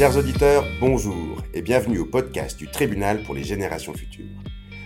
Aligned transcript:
Chers 0.00 0.16
auditeurs, 0.16 0.64
bonjour 0.80 1.42
et 1.52 1.60
bienvenue 1.60 1.98
au 1.98 2.06
podcast 2.06 2.58
du 2.58 2.66
Tribunal 2.68 3.22
pour 3.22 3.34
les 3.34 3.44
générations 3.44 3.92
futures. 3.92 4.24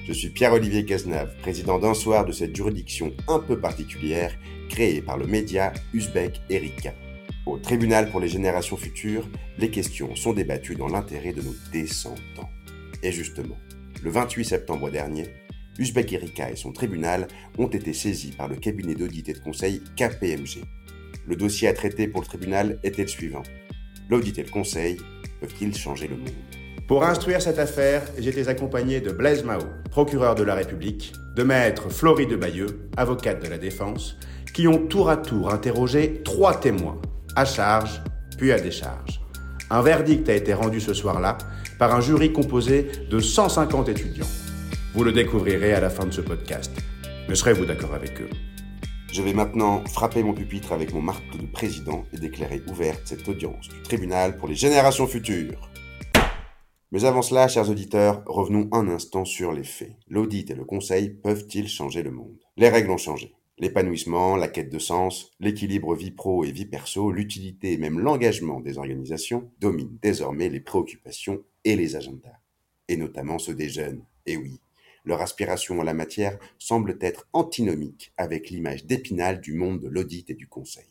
Je 0.05 0.13
suis 0.13 0.31
Pierre-Olivier 0.31 0.85
Cazenave, 0.85 1.37
président 1.41 1.79
d'un 1.79 1.95
soir 1.95 2.25
de 2.25 2.33
cette 2.33 2.57
juridiction 2.57 3.13
un 3.29 3.39
peu 3.39 3.61
particulière 3.61 4.37
créée 4.69 5.01
par 5.01 5.17
le 5.17 5.29
média 5.29 5.73
Uzbek 5.93 6.41
Erika. 6.51 6.95
Au 7.47 7.59
Tribunal 7.59 8.11
pour 8.11 8.19
les 8.19 8.27
générations 8.27 8.77
futures, 8.77 9.29
les 9.57 9.71
questions 9.71 10.17
sont 10.17 10.33
débattues 10.33 10.75
dans 10.75 10.89
l'intérêt 10.89 11.33
de 11.33 11.43
nos 11.43 11.55
descendants. 11.71 12.51
Et 13.05 13.13
justement, 13.13 13.59
le 14.03 14.11
28 14.11 14.45
septembre 14.45 14.91
dernier, 14.91 15.29
Uzbek 15.79 16.13
Erika 16.13 16.51
et 16.51 16.57
son 16.57 16.73
tribunal 16.73 17.29
ont 17.57 17.69
été 17.69 17.93
saisis 17.93 18.33
par 18.33 18.49
le 18.49 18.57
cabinet 18.57 18.97
d'audit 18.97 19.29
et 19.29 19.35
de 19.35 19.39
conseil 19.39 19.81
KPMG. 19.95 20.65
Le 21.29 21.37
dossier 21.37 21.69
à 21.69 21.73
traiter 21.73 22.09
pour 22.09 22.23
le 22.23 22.27
tribunal 22.27 22.81
était 22.83 23.03
le 23.03 23.09
suivant. 23.09 23.45
L'audit 24.11 24.39
et 24.39 24.43
le 24.43 24.51
conseil 24.51 24.99
peuvent-ils 25.41 25.77
changer 25.77 26.09
le 26.09 26.17
monde 26.17 26.31
Pour 26.87 27.05
instruire 27.05 27.41
cette 27.41 27.59
affaire, 27.59 28.03
j'étais 28.19 28.49
accompagné 28.49 29.01
de 29.01 29.11
Blaise 29.11 29.45
Mao, 29.45 29.63
procureur 29.91 30.35
de 30.35 30.43
la 30.43 30.55
République, 30.55 31.13
de 31.37 31.43
maître 31.43 31.89
Florie 31.89 32.27
de 32.27 32.37
Bayeux, 32.37 32.89
avocate 32.97 33.43
de 33.43 33.49
la 33.49 33.59
défense, 33.59 34.17
qui 34.53 34.69
ont 34.69 34.87
tour 34.87 35.09
à 35.09 35.17
tour 35.17 35.53
interrogé 35.53 36.21
trois 36.23 36.61
témoins, 36.61 37.01
à 37.35 37.45
charge 37.45 38.03
puis 38.37 38.53
à 38.53 38.61
décharge. 38.61 39.21
Un 39.71 39.83
verdict 39.83 40.29
a 40.29 40.35
été 40.35 40.53
rendu 40.53 40.81
ce 40.81 40.93
soir-là 40.93 41.39
par 41.79 41.95
un 41.95 42.01
jury 42.01 42.33
composé 42.33 42.91
de 43.11 43.19
150 43.19 43.89
étudiants. 43.89 44.29
Vous 44.95 45.03
le 45.03 45.13
découvrirez 45.13 45.73
à 45.73 45.81
la 45.81 45.91
fin 45.91 46.05
de 46.05 46.13
ce 46.13 46.21
podcast. 46.21 46.71
Mais 47.29 47.35
serez-vous 47.35 47.65
d'accord 47.65 47.95
avec 47.95 48.21
eux? 48.21 48.29
Je 49.15 49.23
vais 49.23 49.33
maintenant 49.33 49.85
frapper 49.85 50.25
mon 50.25 50.35
pupitre 50.35 50.73
avec 50.73 50.93
mon 50.93 51.01
marteau 51.01 51.39
de 51.39 51.47
président 51.47 52.05
et 52.13 52.19
déclarer 52.19 52.61
ouverte 52.69 53.03
cette 53.05 53.29
audience 53.29 53.69
du 53.69 53.81
tribunal 53.81 54.37
pour 54.37 54.49
les 54.49 54.57
générations 54.57 55.07
futures. 55.07 55.71
Mais 56.91 57.05
avant 57.05 57.23
cela, 57.23 57.47
chers 57.47 57.71
auditeurs, 57.71 58.25
revenons 58.27 58.69
un 58.73 58.89
instant 58.89 59.25
sur 59.25 59.53
les 59.53 59.63
faits. 59.63 59.95
L'audit 60.09 60.51
et 60.51 60.57
le 60.57 60.65
conseil 60.65 61.11
peuvent-ils 61.11 61.69
changer 61.69 62.03
le 62.03 62.11
monde? 62.11 62.41
Les 62.57 62.69
règles 62.69 62.91
ont 62.91 62.97
changé. 62.97 63.37
L'épanouissement, 63.57 64.35
la 64.35 64.49
quête 64.49 64.73
de 64.73 64.81
sens, 64.81 65.31
l'équilibre 65.39 65.95
vie 65.95 66.11
pro 66.11 66.43
et 66.43 66.51
vie 66.51 66.67
perso, 66.67 67.13
l'utilité 67.13 67.75
et 67.75 67.79
même 67.79 68.01
l'engagement 68.01 68.59
des 68.59 68.79
organisations 68.79 69.49
dominent 69.61 69.97
désormais 70.03 70.49
les 70.49 70.59
préoccupations 70.59 71.41
et 71.63 71.77
les 71.77 71.95
agendas. 71.95 72.41
Et 72.89 72.97
notamment 72.97 73.39
ceux 73.39 73.55
des 73.55 73.69
jeunes. 73.69 74.03
Et 74.27 74.37
oui, 74.37 74.59
leur 75.05 75.21
aspiration 75.21 75.81
en 75.81 75.83
la 75.83 75.95
matière 75.95 76.39
semble 76.59 76.97
être 77.01 77.29
antinomique 77.33 78.13
avec 78.17 78.51
l'image 78.51 78.87
d'épinal 78.87 79.41
du 79.41 79.55
monde 79.55 79.81
de 79.81 79.89
l'audit 79.89 80.29
et 80.31 80.35
du 80.35 80.49
conseil. 80.49 80.89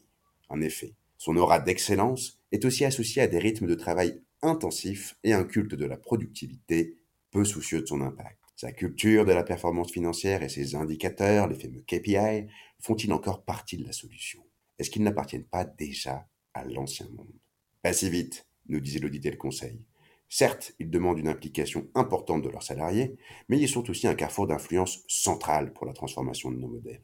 En 0.49 0.61
effet, 0.61 0.93
son 1.17 1.37
aura 1.37 1.59
d'excellence 1.59 2.39
est 2.51 2.65
aussi 2.65 2.85
associée 2.85 3.21
à 3.21 3.27
des 3.27 3.39
rythmes 3.39 3.67
de 3.67 3.75
travail 3.75 4.21
intensifs 4.41 5.15
et 5.23 5.33
un 5.33 5.45
culte 5.45 5.75
de 5.75 5.85
la 5.85 5.97
productivité 5.97 6.97
peu 7.31 7.45
soucieux 7.45 7.81
de 7.81 7.87
son 7.87 8.01
impact. 8.01 8.37
Sa 8.55 8.71
culture 8.71 9.25
de 9.25 9.31
la 9.31 9.43
performance 9.43 9.91
financière 9.91 10.43
et 10.43 10.49
ses 10.49 10.75
indicateurs, 10.75 11.47
les 11.47 11.55
fameux 11.55 11.83
KPI, 11.87 12.47
font-ils 12.79 13.11
encore 13.11 13.43
partie 13.43 13.77
de 13.77 13.85
la 13.85 13.93
solution? 13.93 14.43
Est-ce 14.77 14.89
qu'ils 14.89 15.03
n'appartiennent 15.03 15.45
pas 15.45 15.65
déjà 15.65 16.27
à 16.53 16.63
l'ancien 16.65 17.07
monde? 17.09 17.33
Pas 17.81 17.93
si 17.93 18.09
vite, 18.09 18.45
nous 18.67 18.79
disait 18.79 18.99
l'audit 18.99 19.25
et 19.25 19.31
le 19.31 19.37
conseil. 19.37 19.79
Certes, 20.35 20.73
ils 20.79 20.89
demandent 20.89 21.19
une 21.19 21.27
implication 21.27 21.87
importante 21.93 22.41
de 22.41 22.49
leurs 22.49 22.63
salariés, 22.63 23.15
mais 23.49 23.59
ils 23.59 23.69
sont 23.69 23.87
aussi 23.91 24.07
un 24.07 24.15
carrefour 24.15 24.47
d'influence 24.47 25.03
centrale 25.07 25.73
pour 25.73 25.85
la 25.85 25.93
transformation 25.93 26.49
de 26.49 26.57
nos 26.57 26.69
modèles. 26.69 27.03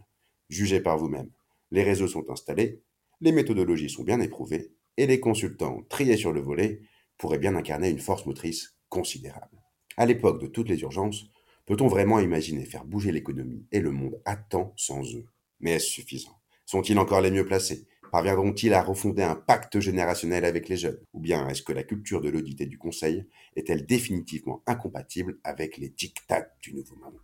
Jugez 0.50 0.80
par 0.80 0.98
vous-même. 0.98 1.30
Les 1.70 1.84
réseaux 1.84 2.08
sont 2.08 2.28
installés, 2.32 2.82
les 3.22 3.32
méthodologies 3.32 3.92
sont 3.92 4.02
bien 4.02 4.20
éprouvées, 4.20 4.72
et 4.98 5.06
les 5.06 5.20
consultants 5.20 5.84
triés 5.90 6.18
sur 6.18 6.32
le 6.32 6.42
volet 6.42 6.82
pourraient 7.20 7.38
bien 7.38 7.56
incarner 7.56 7.92
une 7.92 8.00
force 8.00 8.26
motrice 8.26 8.76
considérable. 8.90 9.62
À 9.96 10.08
l'époque 10.08 10.42
de 10.42 10.48
toutes 10.48 10.70
les 10.70 10.82
urgences, 10.82 11.26
peut-on 11.68 11.88
vraiment 11.88 12.20
imaginer 12.20 12.66
faire 12.66 12.84
bouger 12.84 13.12
l'économie 13.12 13.68
et 13.72 13.80
le 13.80 13.92
monde 13.92 14.20
à 14.26 14.38
temps 14.38 14.74
sans 14.76 15.04
eux? 15.16 15.28
Mais 15.60 15.74
est-ce 15.74 15.86
suffisant? 15.86 16.42
Sont-ils 16.66 16.98
encore 16.98 17.22
les 17.22 17.30
mieux 17.30 17.46
placés? 17.46 17.86
Parviendront-ils 18.12 18.74
à 18.74 18.82
refonder 18.82 19.22
un 19.22 19.36
pacte 19.36 19.80
générationnel 19.80 20.44
avec 20.44 20.68
les 20.68 20.78
jeunes? 20.78 21.00
Ou 21.14 21.20
bien 21.20 21.48
est-ce 21.48 21.62
que 21.62 21.74
la 21.74 21.84
culture 21.84 22.22
de 22.22 22.30
l'audit 22.30 22.60
et 22.62 22.66
du 22.66 22.78
conseil 22.78 23.26
est-elle 23.56 23.86
définitivement 23.86 24.64
incompatible 24.66 25.38
avec 25.44 25.78
les 25.78 25.90
dictats 25.90 26.48
du 26.62 26.74
nouveau 26.74 26.96
monde? 26.96 27.20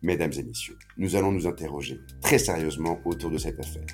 Mesdames 0.00 0.32
et 0.38 0.42
messieurs, 0.42 0.78
nous 0.96 1.16
allons 1.16 1.30
nous 1.30 1.46
interroger 1.46 1.98
très 2.22 2.38
sérieusement 2.38 3.00
autour 3.04 3.30
de 3.30 3.38
cette 3.38 3.60
affaire. 3.60 3.86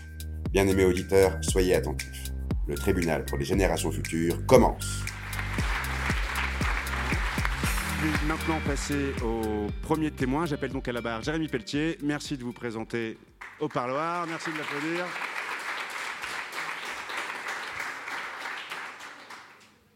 Bien-aimés 0.53 0.85
auditeurs, 0.85 1.39
soyez 1.43 1.75
attentifs. 1.75 2.33
Le 2.69 2.75
tribunal 2.77 3.25
pour 3.25 3.39
les 3.39 3.45
générations 3.45 3.91
futures 3.91 4.45
commence. 4.47 5.05
Maintenant 8.27 8.61
passer 8.65 9.12
au 9.25 9.67
premier 9.83 10.11
témoin. 10.11 10.47
J'appelle 10.47 10.73
donc 10.73 10.87
à 10.89 10.93
la 10.93 11.01
barre 11.01 11.23
Jérémy 11.23 11.49
Pelletier. 11.49 11.99
Merci 12.03 12.37
de 12.37 12.45
vous 12.45 12.53
présenter 12.53 13.19
au 13.59 13.69
parloir. 13.69 14.27
Merci 14.27 14.51
de 14.53 14.59
l'applaudir. 14.59 15.07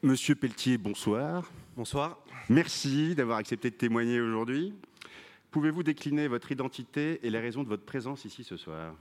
Monsieur 0.04 0.34
Pelletier, 0.34 0.76
bonsoir. 0.76 1.50
Bonsoir. 1.78 2.19
Merci 2.50 3.15
d'avoir 3.15 3.38
accepté 3.38 3.70
de 3.70 3.75
témoigner 3.75 4.20
aujourd'hui. 4.20 4.75
Pouvez-vous 5.50 5.82
décliner 5.82 6.28
votre 6.28 6.53
identité 6.53 7.26
et 7.26 7.31
les 7.31 7.38
raisons 7.38 7.62
de 7.62 7.69
votre 7.69 7.87
présence 7.87 8.26
ici 8.26 8.44
ce 8.44 8.59
soir? 8.59 8.94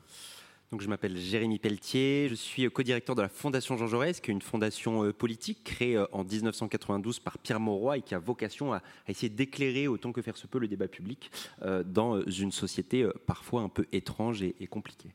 Donc, 0.74 0.82
je 0.82 0.90
m'appelle 0.90 1.16
Jérémy 1.16 1.60
Pelletier, 1.60 2.30
je 2.32 2.34
suis 2.34 2.68
co-directeur 2.72 3.16
de 3.16 3.22
la 3.22 3.30
Fondation 3.30 3.78
Jean 3.78 3.86
Jaurès, 3.86 4.20
qui 4.20 4.32
est 4.32 4.34
une 4.34 4.42
fondation 4.42 5.04
euh, 5.06 5.14
politique 5.14 5.64
créée 5.64 5.98
euh, 5.98 6.08
en 6.12 6.24
1992 6.24 7.20
par 7.20 7.38
Pierre 7.38 7.60
Mauroy 7.60 8.00
et 8.00 8.02
qui 8.02 8.16
a 8.16 8.18
vocation 8.18 8.74
à, 8.74 8.78
à 8.78 8.82
essayer 9.10 9.30
d'éclairer 9.30 9.88
autant 9.88 10.12
que 10.12 10.24
faire 10.24 10.36
se 10.36 10.48
peut 10.48 10.58
le 10.58 10.68
débat 10.68 10.88
public 10.88 11.30
euh, 11.62 11.84
dans 11.84 12.20
une 12.24 12.52
société 12.52 13.04
euh, 13.04 13.14
parfois 13.28 13.62
un 13.62 13.70
peu 13.70 13.86
étrange 13.92 14.42
et, 14.42 14.56
et 14.60 14.66
compliquée. 14.66 15.10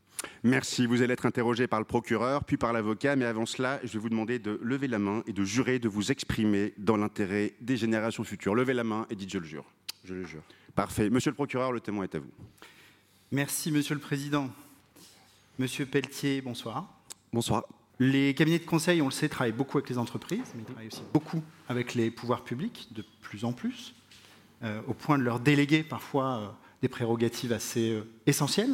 Merci. 0.45 0.87
Vous 0.87 1.03
allez 1.03 1.15
être 1.15 1.27
interrogé 1.27 1.67
par 1.67 1.81
le 1.81 1.87
procureur, 1.87 2.45
puis 2.45 2.57
par 2.57 2.73
l'avocat, 2.73 3.17
mais 3.17 3.25
avant 3.25 3.45
cela, 3.45 3.81
je 3.83 3.95
vais 3.95 3.99
vous 3.99 4.11
demander 4.11 4.39
de 4.39 4.61
lever 4.63 4.87
la 4.87 5.01
main 5.01 5.25
et 5.27 5.33
de 5.33 5.43
jurer 5.43 5.81
de 5.81 5.89
vous 5.89 6.13
exprimer 6.13 6.73
dans 6.79 6.97
l'intérêt 6.97 7.55
des 7.61 7.77
générations 7.77 8.23
futures. 8.23 8.55
Levez 8.55 8.75
la 8.75 8.85
main 8.85 9.09
et 9.11 9.17
dites 9.17 9.33
je 9.33 9.39
le 9.39 9.45
jure. 9.45 9.65
Je 10.05 10.15
le 10.15 10.25
jure. 10.25 10.45
Parfait. 10.77 11.11
Monsieur 11.11 11.33
le 11.33 11.35
procureur, 11.35 11.73
le 11.73 11.81
témoin 11.81 12.05
est 12.05 12.15
à 12.15 12.21
vous. 12.21 12.31
Merci, 13.33 13.73
Monsieur 13.73 13.97
le 13.97 14.01
Président. 14.01 14.51
Monsieur 15.59 15.87
Pelletier, 15.87 16.41
bonsoir. 16.41 16.87
Bonsoir. 17.33 17.65
Les 17.99 18.33
cabinets 18.33 18.61
de 18.61 18.65
conseil, 18.65 19.03
on 19.03 19.07
le 19.07 19.11
sait, 19.11 19.29
travaillent 19.29 19.51
beaucoup 19.51 19.79
avec 19.79 19.91
les 19.91 19.99
entreprises, 19.99 20.53
mais 20.55 20.63
ils 20.63 20.65
travaillent 20.65 20.87
aussi 20.87 21.03
beaucoup 21.13 21.43
avec 21.69 21.95
les 21.95 22.13
pouvoirs 22.13 22.45
publics, 22.45 22.87
de 22.93 23.05
plus 23.23 23.45
en 23.45 23.53
plus, 23.53 23.97
euh, 24.63 24.81
au 24.87 24.95
point 24.95 25.19
de 25.19 25.25
leur 25.25 25.41
déléguer 25.41 25.83
parfois 25.83 26.27
euh, 26.27 26.47
des 26.81 26.87
prérogatives 26.87 27.53
assez 27.53 27.91
euh, 27.91 28.09
essentielles. 28.27 28.73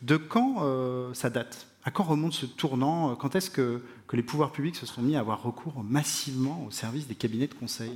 De 0.00 0.16
quand 0.16 0.64
ça 1.12 1.28
date? 1.28 1.66
À 1.84 1.90
quand 1.90 2.04
remonte 2.04 2.32
ce 2.32 2.46
tournant? 2.46 3.14
Quand 3.16 3.36
est-ce 3.36 3.50
que, 3.50 3.84
que 4.06 4.16
les 4.16 4.22
pouvoirs 4.22 4.52
publics 4.52 4.76
se 4.76 4.86
sont 4.86 5.02
mis 5.02 5.16
à 5.16 5.20
avoir 5.20 5.42
recours 5.42 5.84
massivement 5.84 6.64
au 6.66 6.70
service 6.70 7.06
des 7.06 7.14
cabinets 7.14 7.48
de 7.48 7.54
conseil? 7.54 7.92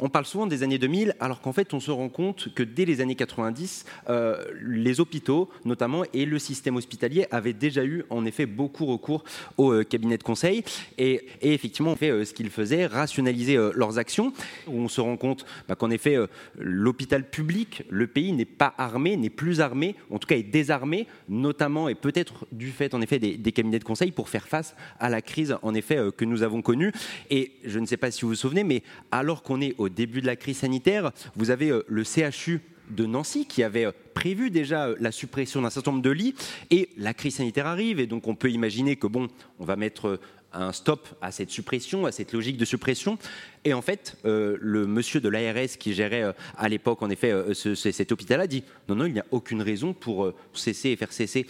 On 0.00 0.08
parle 0.08 0.24
souvent 0.24 0.46
des 0.48 0.64
années 0.64 0.78
2000, 0.78 1.14
alors 1.20 1.40
qu'en 1.40 1.52
fait, 1.52 1.72
on 1.72 1.78
se 1.78 1.92
rend 1.92 2.08
compte 2.08 2.52
que 2.54 2.64
dès 2.64 2.84
les 2.84 3.00
années 3.00 3.14
90, 3.14 3.84
euh, 4.08 4.44
les 4.60 4.98
hôpitaux, 4.98 5.48
notamment, 5.64 6.02
et 6.12 6.24
le 6.24 6.38
système 6.40 6.74
hospitalier 6.74 7.26
avaient 7.30 7.52
déjà 7.52 7.84
eu, 7.84 8.04
en 8.10 8.24
effet, 8.24 8.46
beaucoup 8.46 8.86
recours 8.86 9.22
au 9.56 9.72
euh, 9.72 9.84
cabinet 9.84 10.18
de 10.18 10.24
conseil. 10.24 10.64
Et, 10.98 11.26
effectivement, 11.42 11.92
on 11.92 11.96
fait 11.96 12.10
euh, 12.10 12.24
ce 12.24 12.34
qu'ils 12.34 12.50
faisaient, 12.50 12.86
rationaliser 12.86 13.56
leurs 13.74 13.98
actions. 13.98 14.32
On 14.66 14.88
se 14.88 15.00
rend 15.00 15.16
compte 15.16 15.46
bah, 15.68 15.76
qu'en 15.76 15.90
effet, 15.90 16.16
l'hôpital 16.58 17.28
public, 17.28 17.84
le 17.88 18.08
pays 18.08 18.32
n'est 18.32 18.44
pas 18.44 18.74
armé, 18.78 19.16
n'est 19.16 19.30
plus 19.30 19.60
armé, 19.60 19.94
en 20.10 20.18
tout 20.18 20.26
cas 20.26 20.36
est 20.36 20.42
désarmé, 20.42 21.06
notamment 21.28 21.88
et 21.88 21.94
peut-être 21.94 22.46
du 22.50 22.70
fait, 22.70 22.94
en 22.94 23.00
effet, 23.00 23.20
des, 23.20 23.36
des 23.36 23.52
cabinets 23.52 23.78
de 23.78 23.84
conseil 23.84 24.10
pour 24.10 24.28
faire 24.28 24.48
face 24.48 24.74
à 24.98 25.08
la 25.08 25.22
crise, 25.22 25.56
en 25.62 25.74
effet, 25.74 25.98
que 26.16 26.24
nous 26.24 26.42
avons 26.42 26.62
connue. 26.62 26.92
Et 27.30 27.52
je 27.64 27.78
ne 27.78 27.86
sais 27.86 27.96
pas 27.96 28.10
si 28.10 28.22
vous 28.22 28.28
vous 28.28 28.34
souvenez, 28.34 28.64
mais 28.64 28.82
alors 29.12 29.42
qu'on 29.42 29.60
est 29.60 29.74
au 29.78 29.83
début 29.88 30.20
de 30.20 30.26
la 30.26 30.36
crise 30.36 30.58
sanitaire, 30.58 31.12
vous 31.36 31.50
avez 31.50 31.70
euh, 31.70 31.84
le 31.88 32.04
CHU 32.04 32.60
de 32.90 33.06
Nancy 33.06 33.46
qui 33.46 33.62
avait 33.62 33.86
euh, 33.86 33.92
prévu 34.14 34.50
déjà 34.50 34.86
euh, 34.86 34.96
la 35.00 35.12
suppression 35.12 35.62
d'un 35.62 35.70
certain 35.70 35.92
nombre 35.92 36.02
de 36.02 36.10
lits 36.10 36.34
et 36.70 36.90
la 36.96 37.14
crise 37.14 37.36
sanitaire 37.36 37.66
arrive 37.66 38.00
et 38.00 38.06
donc 38.06 38.28
on 38.28 38.34
peut 38.34 38.50
imaginer 38.50 38.96
que 38.96 39.06
bon, 39.06 39.28
on 39.58 39.64
va 39.64 39.76
mettre 39.76 40.20
un 40.54 40.72
stop 40.72 41.08
à 41.20 41.32
cette 41.32 41.50
suppression, 41.50 42.06
à 42.06 42.12
cette 42.12 42.32
logique 42.32 42.56
de 42.56 42.64
suppression. 42.64 43.18
Et 43.64 43.72
en 43.72 43.80
fait, 43.80 44.16
euh, 44.26 44.58
le 44.60 44.86
monsieur 44.86 45.20
de 45.20 45.28
l'ARS 45.28 45.78
qui 45.78 45.94
gérait 45.94 46.22
euh, 46.22 46.32
à 46.56 46.68
l'époque, 46.68 47.02
en 47.02 47.08
effet, 47.08 47.32
euh, 47.32 47.54
ce, 47.54 47.74
ce, 47.74 47.90
cet 47.90 48.12
hôpital-là 48.12 48.46
dit 48.46 48.62
non, 48.88 48.94
non, 48.94 49.06
il 49.06 49.14
n'y 49.14 49.20
a 49.20 49.24
aucune 49.30 49.62
raison 49.62 49.94
pour 49.94 50.32
cesser 50.52 50.90
et 50.90 50.96
faire 50.96 51.12
cesser 51.12 51.46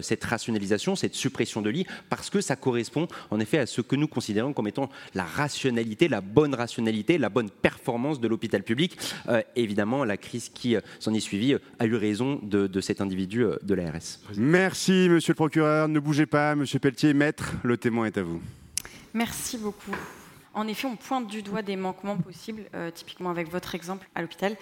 cette 0.00 0.22
rationalisation, 0.24 0.94
cette 0.94 1.14
suppression 1.14 1.62
de 1.62 1.70
lits, 1.70 1.86
parce 2.08 2.30
que 2.30 2.40
ça 2.40 2.54
correspond, 2.54 3.08
en 3.30 3.40
effet, 3.40 3.58
à 3.58 3.66
ce 3.66 3.80
que 3.80 3.96
nous 3.96 4.06
considérons 4.06 4.52
comme 4.52 4.68
étant 4.68 4.88
la 5.14 5.24
rationalité, 5.24 6.08
la 6.08 6.20
bonne 6.20 6.54
rationalité, 6.54 7.18
la 7.18 7.28
bonne 7.28 7.50
performance 7.50 8.20
de 8.20 8.28
l'hôpital 8.28 8.62
public. 8.62 8.96
Évidemment, 9.56 10.04
la 10.04 10.16
crise 10.16 10.48
qui 10.48 10.76
s'en 11.00 11.12
est 11.14 11.20
suivie 11.20 11.56
a 11.78 11.86
eu 11.86 11.96
raison 11.96 12.38
de, 12.42 12.80
cet 12.80 13.00
individu 13.00 13.44
de 13.62 13.74
l'ARS. 13.74 14.20
Merci, 14.36 15.08
monsieur 15.10 15.32
le 15.32 15.36
procureur. 15.36 15.88
Ne 15.88 15.98
bougez 15.98 16.26
pas, 16.26 16.54
monsieur 16.54 16.78
Pelletier. 16.78 17.14
Maître, 17.14 17.54
le 17.64 17.76
témoin 17.76 18.06
est 18.06 18.18
à 18.18 18.22
vous. 18.22 18.40
Merci 19.16 19.56
beaucoup. 19.56 19.96
En 20.52 20.68
effet, 20.68 20.86
on 20.86 20.94
pointe 20.94 21.26
du 21.26 21.40
doigt 21.40 21.62
des 21.62 21.76
manquements 21.76 22.18
possibles, 22.18 22.64
euh, 22.74 22.90
typiquement 22.90 23.30
avec 23.30 23.50
votre 23.50 23.74
exemple 23.74 24.06
à 24.14 24.20
l'hôpital. 24.20 24.54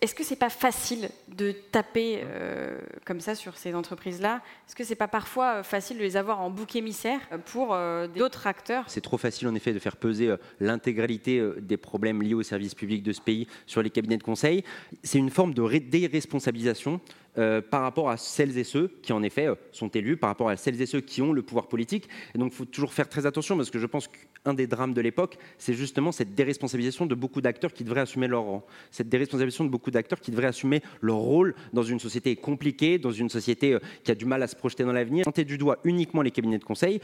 Est-ce 0.00 0.16
que 0.16 0.24
c'est 0.24 0.34
pas 0.34 0.50
facile 0.50 1.10
de 1.28 1.52
taper 1.52 2.22
euh, 2.24 2.80
comme 3.04 3.20
ça 3.20 3.36
sur 3.36 3.56
ces 3.56 3.72
entreprises-là? 3.72 4.42
Est-ce 4.66 4.74
que 4.74 4.82
c'est 4.82 4.96
pas 4.96 5.06
parfois 5.06 5.58
euh, 5.58 5.62
facile 5.62 5.98
de 5.98 6.02
les 6.02 6.16
avoir 6.16 6.40
en 6.40 6.50
bouc 6.50 6.74
émissaire 6.74 7.20
pour 7.46 7.68
d'autres 8.12 8.48
acteurs? 8.48 8.82
C'est 8.88 9.00
trop 9.00 9.16
facile 9.16 9.46
en 9.46 9.54
effet 9.54 9.72
de 9.72 9.78
faire 9.78 9.96
peser 9.96 10.34
l'intégralité 10.58 11.40
des 11.60 11.76
problèmes 11.76 12.20
liés 12.20 12.34
au 12.34 12.42
service 12.42 12.74
public 12.74 13.04
de 13.04 13.12
ce 13.12 13.20
pays 13.20 13.46
sur 13.64 13.80
les 13.80 13.90
cabinets 13.90 14.18
de 14.18 14.24
conseil. 14.24 14.64
C'est 15.04 15.18
une 15.18 15.30
forme 15.30 15.54
de 15.54 15.78
déresponsabilisation 15.78 17.00
euh, 17.38 17.60
par 17.60 17.82
rapport 17.82 18.10
à 18.10 18.16
celles 18.16 18.58
et 18.58 18.64
ceux 18.64 18.90
qui 19.02 19.12
en 19.12 19.22
effet 19.22 19.46
euh, 19.46 19.54
sont 19.70 19.88
élus, 19.88 20.16
par 20.16 20.30
rapport 20.30 20.48
à 20.48 20.56
celles 20.56 20.80
et 20.82 20.86
ceux 20.86 21.00
qui 21.00 21.22
ont 21.22 21.32
le 21.32 21.42
pouvoir 21.42 21.68
politique. 21.68 22.08
Et 22.34 22.38
donc 22.38 22.52
il 22.52 22.56
faut 22.56 22.64
toujours 22.64 22.92
faire 22.92 23.08
très 23.08 23.24
attention 23.24 23.56
parce 23.56 23.70
que 23.70 23.78
je 23.78 23.86
pense 23.86 24.08
qu'un 24.08 24.52
des 24.52 24.66
drames 24.66 24.94
de 24.94 25.00
l'époque, 25.00 25.38
c'est 25.56 25.74
justement 25.74 26.10
cette 26.10 26.34
déresponsabilisation 26.34 27.06
de 27.06 27.14
beaucoup 27.14 27.40
d'acteurs 27.40 27.72
qui 27.72 27.84
devraient 27.84 28.00
assumer 28.00 28.26
leur 28.26 28.42
rang. 28.42 28.66
Cette 28.90 29.08
déresponsabilisation 29.08 29.64
de 29.64 29.70
beaucoup 29.70 29.92
d'acteurs 29.92 30.20
qui 30.20 30.32
devraient 30.32 30.48
assumer 30.48 30.82
leur 31.00 31.18
rôle 31.18 31.54
dans 31.72 31.84
une 31.84 32.00
société 32.00 32.34
compliquée, 32.34 32.98
dans 32.98 33.12
une 33.12 33.28
société 33.28 33.74
euh, 33.74 33.80
qui 34.02 34.10
a 34.10 34.16
du 34.16 34.24
mal 34.24 34.42
à 34.42 34.48
se 34.48 34.56
projeter 34.56 34.82
dans 34.82 34.92
l'avenir. 34.92 35.22
Pointer 35.22 35.44
du 35.44 35.56
doigt 35.56 35.78
uniquement 35.84 36.22
les 36.22 36.32
cabinets 36.32 36.58
de 36.58 36.64
conseil, 36.64 37.00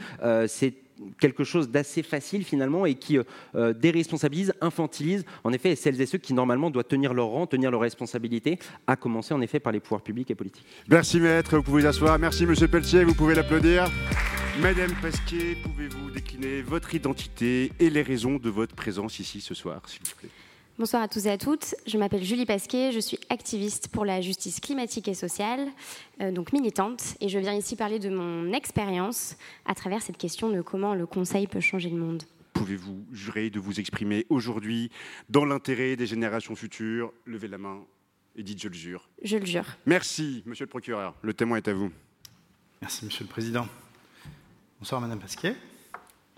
c'est 0.47 0.73
quelque 1.19 1.43
chose 1.43 1.69
d'assez 1.69 2.03
facile 2.03 2.43
finalement 2.43 2.85
et 2.85 2.95
qui 2.95 3.17
euh, 3.17 3.23
euh, 3.55 3.73
déresponsabilise, 3.73 4.53
infantilise 4.61 5.25
en 5.43 5.53
effet 5.53 5.75
celles 5.75 5.99
et 6.01 6.05
ceux 6.05 6.17
qui 6.17 6.33
normalement 6.33 6.69
doivent 6.69 6.85
tenir 6.85 7.13
leur 7.13 7.27
rang, 7.27 7.47
tenir 7.47 7.71
leurs 7.71 7.81
responsabilités, 7.81 8.59
à 8.85 8.95
commencer 8.95 9.33
en 9.33 9.41
effet 9.41 9.59
par 9.59 9.71
les 9.71 9.79
pouvoirs 9.79 10.01
publics 10.01 10.31
et 10.31 10.35
politiques. 10.35 10.65
Merci 10.87 11.19
maître, 11.19 11.57
vous 11.57 11.63
pouvez 11.63 11.81
vous 11.81 11.87
asseoir. 11.87 12.17
Merci 12.19 12.45
monsieur 12.45 12.67
Pelletier, 12.67 13.03
vous 13.03 13.15
pouvez 13.15 13.35
l'applaudir. 13.35 13.91
Madame 14.61 14.91
Pasquier, 15.01 15.55
pouvez-vous 15.63 16.09
décliner 16.09 16.61
votre 16.61 16.95
identité 16.95 17.71
et 17.79 17.89
les 17.89 18.01
raisons 18.01 18.37
de 18.37 18.49
votre 18.49 18.75
présence 18.75 19.19
ici 19.19 19.39
ce 19.39 19.53
soir, 19.53 19.81
s'il 19.87 20.01
vous 20.03 20.15
plaît? 20.19 20.29
Bonsoir 20.79 21.01
à 21.01 21.07
tous 21.07 21.25
et 21.25 21.31
à 21.31 21.39
toutes. 21.39 21.73
Je 21.87 21.97
m'appelle 21.97 22.23
Julie 22.23 22.45
Pasquet, 22.45 22.91
je 22.91 22.99
suis 22.99 23.17
activiste 23.29 23.87
pour 23.87 24.05
la 24.05 24.21
justice 24.21 24.59
climatique 24.59 25.07
et 25.07 25.15
sociale, 25.15 25.69
euh, 26.21 26.31
donc 26.31 26.53
militante, 26.53 27.15
et 27.19 27.29
je 27.29 27.39
viens 27.39 27.55
ici 27.55 27.75
parler 27.75 27.97
de 27.97 28.09
mon 28.09 28.53
expérience 28.53 29.37
à 29.65 29.73
travers 29.73 30.03
cette 30.03 30.17
question 30.19 30.51
de 30.51 30.61
comment 30.61 30.93
le 30.93 31.07
Conseil 31.07 31.47
peut 31.47 31.61
changer 31.61 31.89
le 31.89 31.97
monde. 31.97 32.21
Pouvez-vous 32.53 33.03
jurer 33.11 33.49
de 33.49 33.59
vous 33.59 33.79
exprimer 33.79 34.27
aujourd'hui 34.29 34.91
dans 35.29 35.45
l'intérêt 35.45 35.95
des 35.95 36.05
générations 36.05 36.55
futures? 36.55 37.11
Levez 37.25 37.47
la 37.47 37.57
main 37.57 37.83
et 38.35 38.43
dites 38.43 38.61
je 38.61 38.67
le 38.67 38.75
jure. 38.75 39.09
Je 39.23 39.37
le 39.37 39.45
jure. 39.45 39.65
Merci, 39.87 40.43
monsieur 40.45 40.65
le 40.65 40.69
procureur. 40.69 41.15
Le 41.23 41.33
témoin 41.33 41.57
est 41.57 41.67
à 41.67 41.73
vous. 41.73 41.91
Merci, 42.83 43.05
Monsieur 43.05 43.23
le 43.23 43.29
Président. 43.29 43.67
Bonsoir, 44.79 45.01
Madame 45.01 45.19
Pasquier. 45.19 45.55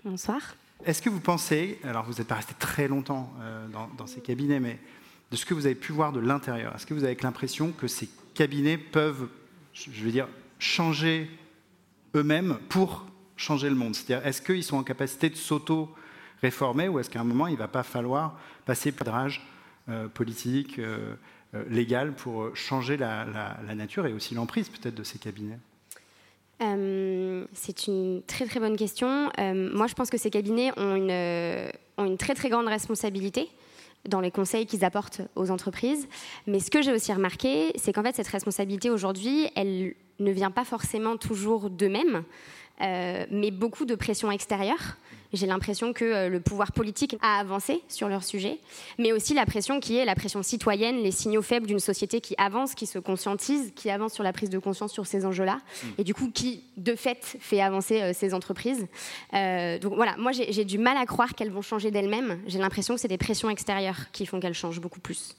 Bonsoir. 0.02 0.40
Est-ce 0.84 1.02
que 1.02 1.10
vous 1.10 1.20
pensez, 1.20 1.78
alors 1.84 2.04
vous 2.04 2.14
n'êtes 2.14 2.26
pas 2.26 2.36
resté 2.36 2.54
très 2.58 2.88
longtemps 2.88 3.32
euh, 3.40 3.66
dans, 3.96 4.06
ces 4.06 4.20
cabinets, 4.20 4.60
mais 4.60 4.78
de 5.30 5.36
ce 5.36 5.44
que 5.44 5.52
vous 5.52 5.66
avez 5.66 5.74
pu 5.74 5.92
voir 5.92 6.12
de 6.12 6.20
l'intérieur, 6.20 6.74
est-ce 6.74 6.86
que 6.86 6.94
vous 6.94 7.04
avez 7.04 7.16
l'impression 7.22 7.72
que 7.72 7.86
ces 7.86 8.08
cabinets 8.34 8.78
peuvent, 8.78 9.28
je 9.74 10.04
vais 10.04 10.10
dire, 10.10 10.28
changer 10.58 11.30
eux-mêmes 12.14 12.58
pour 12.70 13.06
changer 13.36 13.68
le 13.68 13.76
monde? 13.76 13.94
C'est-à-dire, 13.94 14.26
est-ce 14.26 14.40
qu'ils 14.40 14.64
sont 14.64 14.78
en 14.78 14.82
capacité 14.82 15.28
de 15.28 15.36
s'auto-réformer 15.36 16.88
ou 16.88 16.98
est-ce 16.98 17.10
qu'à 17.10 17.20
un 17.20 17.24
moment, 17.24 17.46
il 17.46 17.54
ne 17.54 17.58
va 17.58 17.68
pas 17.68 17.82
falloir 17.82 18.38
passer 18.64 18.90
par 18.90 19.04
cadrage 19.04 19.46
euh, 19.90 20.08
politique, 20.08 20.78
euh, 20.78 21.14
légal, 21.68 22.14
pour 22.14 22.56
changer 22.56 22.96
la 22.96 23.74
nature 23.74 24.06
et 24.06 24.12
aussi 24.12 24.34
l'emprise 24.34 24.70
peut-être 24.70 24.94
de 24.94 25.04
ces 25.04 25.18
cabinets? 25.18 25.58
Euh, 26.62 27.46
c'est 27.52 27.86
une 27.86 28.22
très 28.26 28.46
très 28.46 28.60
bonne 28.60 28.76
question. 28.76 29.30
Euh, 29.38 29.70
moi, 29.74 29.86
je 29.86 29.94
pense 29.94 30.10
que 30.10 30.18
ces 30.18 30.30
cabinets 30.30 30.72
ont 30.76 30.94
une, 30.94 31.10
euh, 31.10 31.70
ont 31.96 32.04
une 32.04 32.18
très 32.18 32.34
très 32.34 32.50
grande 32.50 32.66
responsabilité 32.66 33.48
dans 34.08 34.20
les 34.20 34.30
conseils 34.30 34.66
qu'ils 34.66 34.84
apportent 34.84 35.22
aux 35.36 35.50
entreprises. 35.50 36.08
Mais 36.46 36.60
ce 36.60 36.70
que 36.70 36.82
j'ai 36.82 36.92
aussi 36.92 37.12
remarqué, 37.12 37.72
c'est 37.76 37.92
qu'en 37.92 38.02
fait, 38.02 38.14
cette 38.16 38.28
responsabilité 38.28 38.90
aujourd'hui, 38.90 39.48
elle 39.56 39.94
ne 40.18 40.30
vient 40.32 40.50
pas 40.50 40.64
forcément 40.64 41.16
toujours 41.16 41.68
d'eux-mêmes, 41.68 42.24
mais 42.80 43.50
beaucoup 43.50 43.84
de 43.84 43.94
pression 43.94 44.30
extérieure. 44.30 44.96
J'ai 45.32 45.46
l'impression 45.46 45.92
que 45.92 46.04
euh, 46.04 46.28
le 46.28 46.40
pouvoir 46.40 46.72
politique 46.72 47.16
a 47.22 47.38
avancé 47.38 47.82
sur 47.88 48.08
leur 48.08 48.24
sujet, 48.24 48.58
mais 48.98 49.12
aussi 49.12 49.34
la 49.34 49.46
pression 49.46 49.80
qui 49.80 49.96
est 49.96 50.04
la 50.04 50.14
pression 50.14 50.42
citoyenne, 50.42 50.96
les 51.02 51.12
signaux 51.12 51.42
faibles 51.42 51.66
d'une 51.66 51.80
société 51.80 52.20
qui 52.20 52.34
avance, 52.38 52.74
qui 52.74 52.86
se 52.86 52.98
conscientise, 52.98 53.72
qui 53.74 53.90
avance 53.90 54.12
sur 54.12 54.24
la 54.24 54.32
prise 54.32 54.50
de 54.50 54.58
conscience 54.58 54.92
sur 54.92 55.06
ces 55.06 55.24
enjeux-là, 55.24 55.58
et 55.98 56.04
du 56.04 56.14
coup 56.14 56.30
qui, 56.30 56.64
de 56.76 56.94
fait, 56.94 57.36
fait 57.40 57.60
avancer 57.60 58.00
euh, 58.00 58.12
ces 58.12 58.34
entreprises. 58.34 58.86
Euh, 59.34 59.78
donc 59.78 59.94
voilà, 59.94 60.16
moi 60.16 60.32
j'ai 60.32 60.64
du 60.64 60.78
mal 60.78 60.96
à 60.96 61.06
croire 61.06 61.34
qu'elles 61.34 61.50
vont 61.50 61.62
changer 61.62 61.90
d'elles-mêmes. 61.90 62.40
J'ai 62.46 62.58
l'impression 62.58 62.94
que 62.94 63.00
c'est 63.00 63.08
des 63.08 63.18
pressions 63.18 63.50
extérieures 63.50 64.10
qui 64.12 64.26
font 64.26 64.40
qu'elles 64.40 64.54
changent 64.54 64.80
beaucoup 64.80 65.00
plus. 65.00 65.36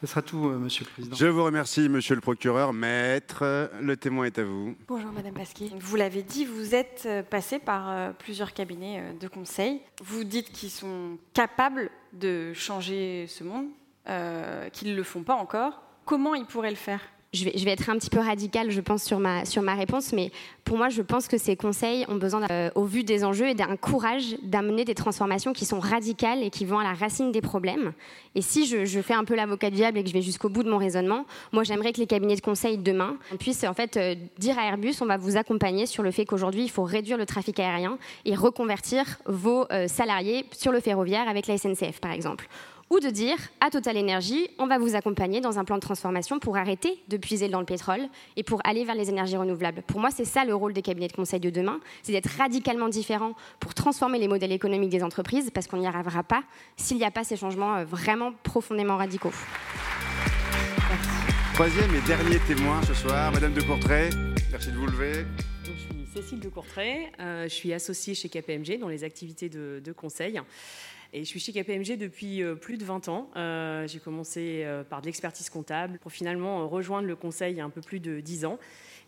Ce 0.00 0.06
sera 0.06 0.22
tout, 0.22 0.46
euh, 0.46 0.58
Monsieur 0.58 0.84
le 0.84 0.90
Président. 0.92 1.16
Je 1.16 1.26
vous 1.26 1.42
remercie, 1.42 1.88
monsieur 1.88 2.14
le 2.14 2.20
procureur. 2.20 2.72
Maître, 2.72 3.68
le 3.80 3.96
témoin 3.96 4.26
est 4.26 4.38
à 4.38 4.44
vous. 4.44 4.76
Bonjour 4.86 5.10
Madame 5.10 5.34
Pasquier. 5.34 5.72
Vous 5.80 5.96
l'avez 5.96 6.22
dit, 6.22 6.44
vous 6.44 6.76
êtes 6.76 7.02
euh, 7.06 7.22
passé 7.24 7.58
par 7.58 7.90
euh, 7.90 8.12
plusieurs 8.16 8.52
cabinets 8.52 9.00
euh, 9.00 9.12
de 9.18 9.26
conseil. 9.26 9.80
Vous 10.04 10.22
dites 10.22 10.52
qu'ils 10.52 10.70
sont 10.70 11.18
capables 11.34 11.90
de 12.12 12.52
changer 12.54 13.26
ce 13.28 13.42
monde, 13.42 13.66
euh, 14.08 14.68
qu'ils 14.70 14.92
ne 14.92 14.96
le 14.96 15.02
font 15.02 15.24
pas 15.24 15.34
encore. 15.34 15.82
Comment 16.04 16.36
ils 16.36 16.46
pourraient 16.46 16.70
le 16.70 16.76
faire? 16.76 17.00
Je 17.34 17.44
vais, 17.44 17.70
être 17.70 17.90
un 17.90 17.98
petit 17.98 18.08
peu 18.08 18.20
radicale, 18.20 18.70
je 18.70 18.80
pense, 18.80 19.02
sur 19.02 19.18
ma, 19.18 19.44
sur 19.44 19.60
ma 19.60 19.74
réponse, 19.74 20.14
mais 20.14 20.32
pour 20.64 20.78
moi, 20.78 20.88
je 20.88 21.02
pense 21.02 21.28
que 21.28 21.36
ces 21.36 21.56
conseils 21.56 22.06
ont 22.08 22.14
besoin, 22.14 22.46
euh, 22.50 22.70
au 22.74 22.84
vu 22.84 23.04
des 23.04 23.22
enjeux, 23.22 23.48
et 23.48 23.54
d'un 23.54 23.76
courage 23.76 24.36
d'amener 24.42 24.86
des 24.86 24.94
transformations 24.94 25.52
qui 25.52 25.66
sont 25.66 25.78
radicales 25.78 26.42
et 26.42 26.48
qui 26.48 26.64
vont 26.64 26.78
à 26.78 26.84
la 26.84 26.94
racine 26.94 27.30
des 27.30 27.42
problèmes. 27.42 27.92
Et 28.34 28.40
si 28.40 28.66
je, 28.66 28.86
je 28.86 29.00
fais 29.02 29.12
un 29.12 29.24
peu 29.24 29.34
l'avocat 29.34 29.68
du 29.68 29.76
diable 29.76 29.98
et 29.98 30.02
que 30.02 30.08
je 30.08 30.14
vais 30.14 30.22
jusqu'au 30.22 30.48
bout 30.48 30.62
de 30.62 30.70
mon 30.70 30.78
raisonnement, 30.78 31.26
moi, 31.52 31.64
j'aimerais 31.64 31.92
que 31.92 32.00
les 32.00 32.06
cabinets 32.06 32.36
de 32.36 32.40
conseil 32.40 32.78
demain 32.78 33.16
puissent 33.38 33.64
en 33.64 33.74
fait 33.74 33.98
euh, 33.98 34.14
dire 34.38 34.58
à 34.58 34.64
Airbus, 34.64 34.94
on 35.02 35.06
va 35.06 35.18
vous 35.18 35.36
accompagner 35.36 35.84
sur 35.84 36.02
le 36.02 36.10
fait 36.10 36.24
qu'aujourd'hui, 36.24 36.62
il 36.62 36.70
faut 36.70 36.84
réduire 36.84 37.18
le 37.18 37.26
trafic 37.26 37.60
aérien 37.60 37.98
et 38.24 38.34
reconvertir 38.34 39.04
vos 39.26 39.66
euh, 39.70 39.86
salariés 39.86 40.46
sur 40.52 40.72
le 40.72 40.80
ferroviaire 40.80 41.28
avec 41.28 41.46
la 41.46 41.58
SNCF, 41.58 42.00
par 42.00 42.12
exemple 42.12 42.48
ou 42.90 43.00
de 43.00 43.10
dire 43.10 43.36
à 43.60 43.70
Total 43.70 43.96
Energy, 43.98 44.48
on 44.58 44.66
va 44.66 44.78
vous 44.78 44.96
accompagner 44.96 45.40
dans 45.40 45.58
un 45.58 45.64
plan 45.64 45.76
de 45.76 45.80
transformation 45.80 46.38
pour 46.38 46.56
arrêter 46.56 47.02
de 47.08 47.16
puiser 47.16 47.48
dans 47.48 47.60
le 47.60 47.66
pétrole 47.66 48.08
et 48.36 48.42
pour 48.42 48.60
aller 48.64 48.84
vers 48.84 48.94
les 48.94 49.08
énergies 49.08 49.36
renouvelables. 49.36 49.82
Pour 49.82 50.00
moi, 50.00 50.10
c'est 50.10 50.24
ça 50.24 50.44
le 50.44 50.54
rôle 50.54 50.72
des 50.72 50.82
cabinets 50.82 51.08
de 51.08 51.12
conseil 51.12 51.40
de 51.40 51.50
demain, 51.50 51.80
c'est 52.02 52.12
d'être 52.12 52.30
radicalement 52.38 52.88
différent 52.88 53.32
pour 53.60 53.74
transformer 53.74 54.18
les 54.18 54.28
modèles 54.28 54.52
économiques 54.52 54.90
des 54.90 55.02
entreprises, 55.02 55.50
parce 55.52 55.66
qu'on 55.66 55.78
n'y 55.78 55.86
arrivera 55.86 56.22
pas 56.22 56.42
s'il 56.76 56.96
n'y 56.96 57.04
a 57.04 57.10
pas 57.10 57.24
ces 57.24 57.36
changements 57.36 57.76
euh, 57.76 57.84
vraiment 57.84 58.32
profondément 58.42 58.96
radicaux. 58.96 59.32
Troisième 61.54 61.94
et 61.94 62.00
dernier 62.06 62.38
témoin 62.46 62.80
ce 62.82 62.94
soir, 62.94 63.32
Madame 63.32 63.52
de 63.52 63.62
Courtrai. 63.62 64.10
Merci 64.50 64.70
de 64.70 64.76
vous 64.76 64.86
lever. 64.86 65.24
Donc, 65.66 65.74
je 65.76 65.80
suis 65.80 66.22
Cécile 66.22 66.40
de 66.40 66.48
Courtrai, 66.48 67.12
euh, 67.20 67.44
je 67.44 67.54
suis 67.54 67.72
associée 67.72 68.14
chez 68.14 68.28
KPMG 68.28 68.78
dans 68.78 68.88
les 68.88 69.04
activités 69.04 69.48
de, 69.48 69.80
de 69.84 69.92
conseil. 69.92 70.40
Et 71.14 71.24
je 71.24 71.28
suis 71.28 71.40
chez 71.40 71.52
KPMG 71.52 71.96
depuis 71.96 72.42
euh, 72.42 72.54
plus 72.54 72.76
de 72.76 72.84
20 72.84 73.08
ans. 73.08 73.30
Euh, 73.36 73.86
J'ai 73.86 73.98
commencé 73.98 74.62
euh, 74.64 74.84
par 74.84 75.00
de 75.00 75.06
l'expertise 75.06 75.48
comptable 75.48 75.98
pour 76.00 76.12
finalement 76.12 76.68
rejoindre 76.68 77.08
le 77.08 77.16
conseil 77.16 77.54
il 77.54 77.56
y 77.56 77.60
a 77.60 77.64
un 77.64 77.70
peu 77.70 77.80
plus 77.80 77.98
de 77.98 78.20
10 78.20 78.44
ans 78.44 78.58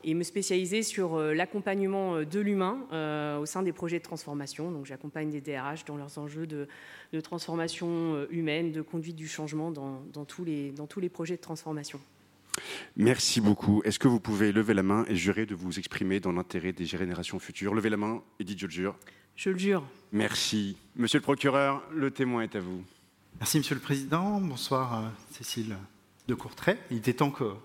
et 0.02 0.14
me 0.14 0.22
spécialiser 0.22 0.82
sur 0.82 1.18
l'accompagnement 1.18 2.22
de 2.22 2.40
l'humain 2.40 2.86
au 3.38 3.44
sein 3.44 3.62
des 3.62 3.74
projets 3.74 3.98
de 3.98 4.02
transformation. 4.02 4.70
Donc 4.70 4.86
j'accompagne 4.86 5.28
des 5.28 5.42
DRH 5.42 5.84
dans 5.84 5.98
leurs 5.98 6.16
enjeux 6.16 6.46
de, 6.46 6.66
transformation 7.20 8.26
humaine, 8.30 8.72
de 8.72 8.80
conduite 8.80 9.16
du 9.16 9.28
changement 9.28 9.70
dans 9.70 10.24
tous 10.24 10.46
les 10.46 11.08
projets 11.10 11.36
de 11.36 11.42
transformation. 11.42 12.00
Merci 12.96 13.40
beaucoup. 13.40 13.82
Est-ce 13.84 13.98
que 13.98 14.08
vous 14.08 14.20
pouvez 14.20 14.52
lever 14.52 14.74
la 14.74 14.82
main 14.82 15.04
et 15.08 15.16
jurer 15.16 15.46
de 15.46 15.54
vous 15.54 15.78
exprimer 15.78 16.20
dans 16.20 16.32
l'intérêt 16.32 16.72
des 16.72 16.84
générations 16.86 17.38
futures? 17.38 17.74
Levez 17.74 17.90
la 17.90 17.96
main 17.96 18.22
et 18.38 18.44
dites 18.44 18.58
je 18.58 18.66
le 18.66 18.72
jure. 18.72 18.96
Je 19.36 19.50
le 19.50 19.58
jure. 19.58 19.82
Merci. 20.12 20.76
Monsieur 20.96 21.18
le 21.18 21.22
procureur, 21.22 21.82
le 21.92 22.10
témoin 22.10 22.42
est 22.42 22.56
à 22.56 22.60
vous. 22.60 22.82
Merci, 23.38 23.58
Monsieur 23.58 23.74
le 23.74 23.80
Président. 23.80 24.40
Bonsoir, 24.40 24.98
euh, 25.04 25.08
Cécile 25.30 25.76
de 26.28 26.34
Courtrai. 26.34 26.76
Il 26.90 26.98
était 26.98 27.14
temps 27.14 27.30
qu'on 27.30 27.56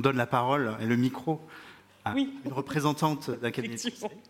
donne 0.00 0.16
la 0.16 0.26
parole 0.26 0.76
et 0.80 0.86
le 0.86 0.96
micro 0.96 1.40
à 2.04 2.14
Oui. 2.14 2.32
une 2.44 2.52
représentante 2.52 3.30
d'un 3.30 3.50
cabinet. 3.52 3.74
de 3.76 3.80
Effectivement. 3.80 4.08
conseil. 4.08 4.22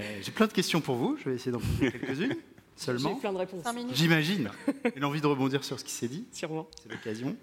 Euh, 0.00 0.18
J'ai 0.22 0.30
plein 0.32 0.46
de 0.46 0.52
questions 0.52 0.80
pour 0.80 0.96
vous. 0.96 1.16
Je 1.18 1.28
vais 1.28 1.34
essayer 1.36 1.50
d'en 1.50 1.58
poser 1.58 1.90
quelques-unes 1.90 2.36
J'ai 2.78 2.84
seulement. 2.86 3.16
plein 3.16 3.32
de 3.32 3.38
réponses. 3.38 3.64
J'imagine. 3.92 4.50
Et 4.94 5.00
l'envie 5.00 5.20
de 5.20 5.26
rebondir 5.26 5.62
sur 5.64 5.78
ce 5.78 5.84
qui 5.84 5.92
s'est 5.92 6.08
dit. 6.08 6.24
Sûrement. 6.32 6.68
C'est 6.82 6.92
l'occasion. 6.92 7.36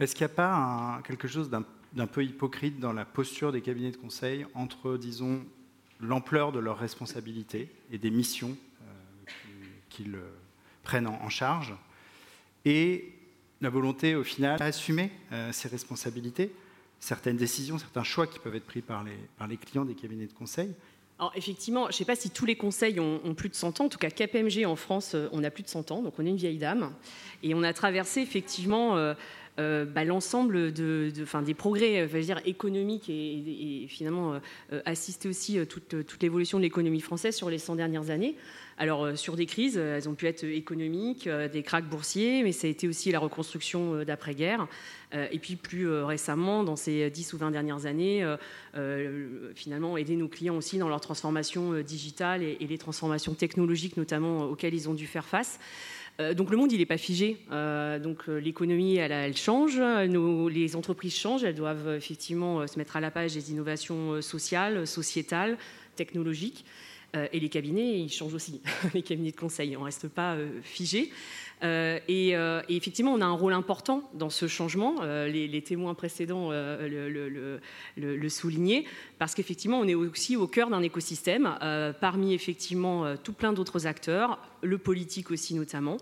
Est-ce 0.00 0.14
qu'il 0.14 0.24
n'y 0.26 0.32
a 0.32 0.34
pas 0.34 1.00
quelque 1.04 1.26
chose 1.28 1.50
d'un 1.50 2.06
peu 2.06 2.24
hypocrite 2.24 2.78
dans 2.78 2.92
la 2.92 3.04
posture 3.04 3.50
des 3.52 3.60
cabinets 3.60 3.90
de 3.90 3.96
conseil 3.96 4.46
entre, 4.54 4.96
disons, 4.96 5.44
l'ampleur 6.00 6.52
de 6.52 6.60
leurs 6.60 6.78
responsabilités 6.78 7.68
et 7.90 7.98
des 7.98 8.10
missions 8.10 8.56
euh, 8.82 9.30
qui- 9.90 10.04
qu'ils 10.04 10.14
euh, 10.14 10.30
prennent 10.84 11.08
en, 11.08 11.20
en 11.22 11.28
charge 11.28 11.74
et 12.64 13.12
la 13.60 13.70
volonté, 13.70 14.14
au 14.14 14.22
final, 14.22 14.58
d'assumer 14.58 15.10
euh, 15.32 15.50
ces 15.50 15.66
responsabilités, 15.68 16.52
certaines 17.00 17.36
décisions, 17.36 17.78
certains 17.78 18.04
choix 18.04 18.28
qui 18.28 18.38
peuvent 18.38 18.54
être 18.54 18.66
pris 18.66 18.82
par 18.82 19.02
les, 19.02 19.16
par 19.36 19.48
les 19.48 19.56
clients 19.56 19.84
des 19.84 19.94
cabinets 19.94 20.26
de 20.26 20.32
conseil? 20.32 20.72
Alors 21.18 21.32
effectivement, 21.34 21.84
je 21.84 21.88
ne 21.88 21.92
sais 21.94 22.04
pas 22.04 22.14
si 22.14 22.30
tous 22.30 22.46
les 22.46 22.54
conseils 22.54 23.00
ont, 23.00 23.34
plus 23.34 23.48
de 23.48 23.54
100 23.56 23.80
ans. 23.80 23.86
En 23.86 23.88
tout 23.88 23.98
cas, 23.98 24.10
KPMG 24.10 24.64
en 24.66 24.76
France, 24.76 25.16
euh, 25.16 25.28
on 25.32 25.42
a 25.42 25.50
plus 25.50 25.64
de 25.64 25.68
100 25.68 25.90
ans, 25.90 26.02
donc 26.02 26.14
on 26.20 26.24
est 26.24 26.28
une 26.30 26.36
vieille 26.36 26.58
dame. 26.58 26.92
Et 27.42 27.54
on 27.56 27.64
a 27.64 27.72
traversé 27.72 28.20
effectivement 28.20 28.96
euh, 29.58 29.68
euh, 29.68 29.84
bah, 29.84 30.04
l'ensemble 30.04 30.72
de, 30.72 31.12
des 31.42 31.54
progrès 31.54 32.06
dire, 32.06 32.40
économiques 32.44 33.10
et, 33.10 33.86
finalement 33.88 34.40
assisté 34.84 35.28
aussi 35.28 35.58
toute, 35.66 36.06
toute 36.06 36.22
l'évolution 36.22 36.58
de 36.58 36.62
l'économie 36.62 37.00
française 37.00 37.34
sur 37.34 37.50
les 37.50 37.58
100 37.58 37.76
dernières 37.76 38.10
années. 38.10 38.36
Alors 38.78 39.18
sur 39.18 39.34
des 39.34 39.46
crises, 39.46 39.76
elles 39.76 40.08
ont 40.08 40.14
pu 40.14 40.26
être 40.26 40.44
économiques, 40.44 41.28
des 41.28 41.62
cracks 41.62 41.88
boursiers, 41.88 42.42
mais 42.44 42.52
ça 42.52 42.68
a 42.68 42.70
été 42.70 42.86
aussi 42.86 43.10
la 43.10 43.18
reconstruction 43.18 44.04
d'après-guerre. 44.04 44.68
Euh, 45.14 45.26
et 45.30 45.38
puis 45.38 45.56
plus 45.56 45.88
euh, 45.88 46.04
récemment, 46.04 46.64
dans 46.64 46.76
ces 46.76 47.10
10 47.10 47.32
ou 47.32 47.38
20 47.38 47.50
dernières 47.50 47.86
années, 47.86 48.22
euh, 48.76 49.52
finalement 49.54 49.96
aider 49.96 50.16
nos 50.16 50.28
clients 50.28 50.56
aussi 50.56 50.78
dans 50.78 50.88
leur 50.88 51.00
transformation 51.00 51.80
digitale 51.80 52.42
et, 52.42 52.58
les 52.68 52.78
transformations 52.78 53.32
technologiques 53.32 53.96
notamment 53.96 54.42
auxquelles 54.42 54.74
ils 54.74 54.90
ont 54.90 54.94
dû 54.94 55.06
faire 55.06 55.24
face. 55.24 55.58
donc 56.36 56.50
le 56.50 56.58
monde, 56.58 56.70
il 56.70 56.78
n'est 56.78 56.86
pas 56.86 56.98
figé. 56.98 57.38
donc 58.02 58.26
l'économie, 58.26 58.96
elle, 58.96 59.36
change. 59.36 59.80
les 59.80 60.76
entreprises 60.76 61.16
changent. 61.16 61.44
Elles 61.44 61.54
doivent 61.54 61.94
effectivement 61.96 62.66
se 62.66 62.78
mettre 62.78 62.96
à 62.96 63.00
la 63.00 63.10
page 63.10 63.32
des 63.32 63.50
innovations 63.50 64.20
sociales, 64.20 64.86
sociétales, 64.86 65.56
technologiques. 65.96 66.66
Et 67.14 67.40
les 67.40 67.48
cabinets, 67.48 68.00
ils 68.00 68.10
changent 68.10 68.34
aussi. 68.34 68.60
les 68.94 69.02
cabinets 69.02 69.30
de 69.30 69.36
conseil, 69.36 69.76
on 69.76 69.80
ne 69.80 69.84
reste 69.86 70.08
pas 70.08 70.36
figé. 70.62 71.10
Euh, 71.62 71.98
euh, 72.08 72.62
et, 72.68 72.76
effectivement, 72.76 73.12
on 73.12 73.20
a 73.20 73.24
un 73.24 73.32
rôle 73.32 73.52
important 73.52 74.02
dans 74.14 74.30
ce 74.30 74.46
changement. 74.46 74.96
Euh, 75.02 75.28
les, 75.28 75.62
témoins 75.62 75.94
précédents 75.94 76.50
le, 76.50 77.60
le, 77.96 78.28
soulignaient, 78.28 78.84
parce 79.18 79.34
qu'effectivement, 79.34 79.80
on 79.80 79.88
est 79.88 79.94
aussi 79.94 80.36
au 80.36 80.46
cœur 80.46 80.70
d'un 80.70 80.82
écosystème, 80.82 81.56
parmi 82.00 82.32
effectivement 82.34 83.16
tout 83.16 83.32
plein 83.32 83.52
d'autres 83.52 83.86
acteurs, 83.86 84.38
le 84.62 84.78
politique 84.78 85.30
aussi 85.30 85.54
notamment. 85.54 85.98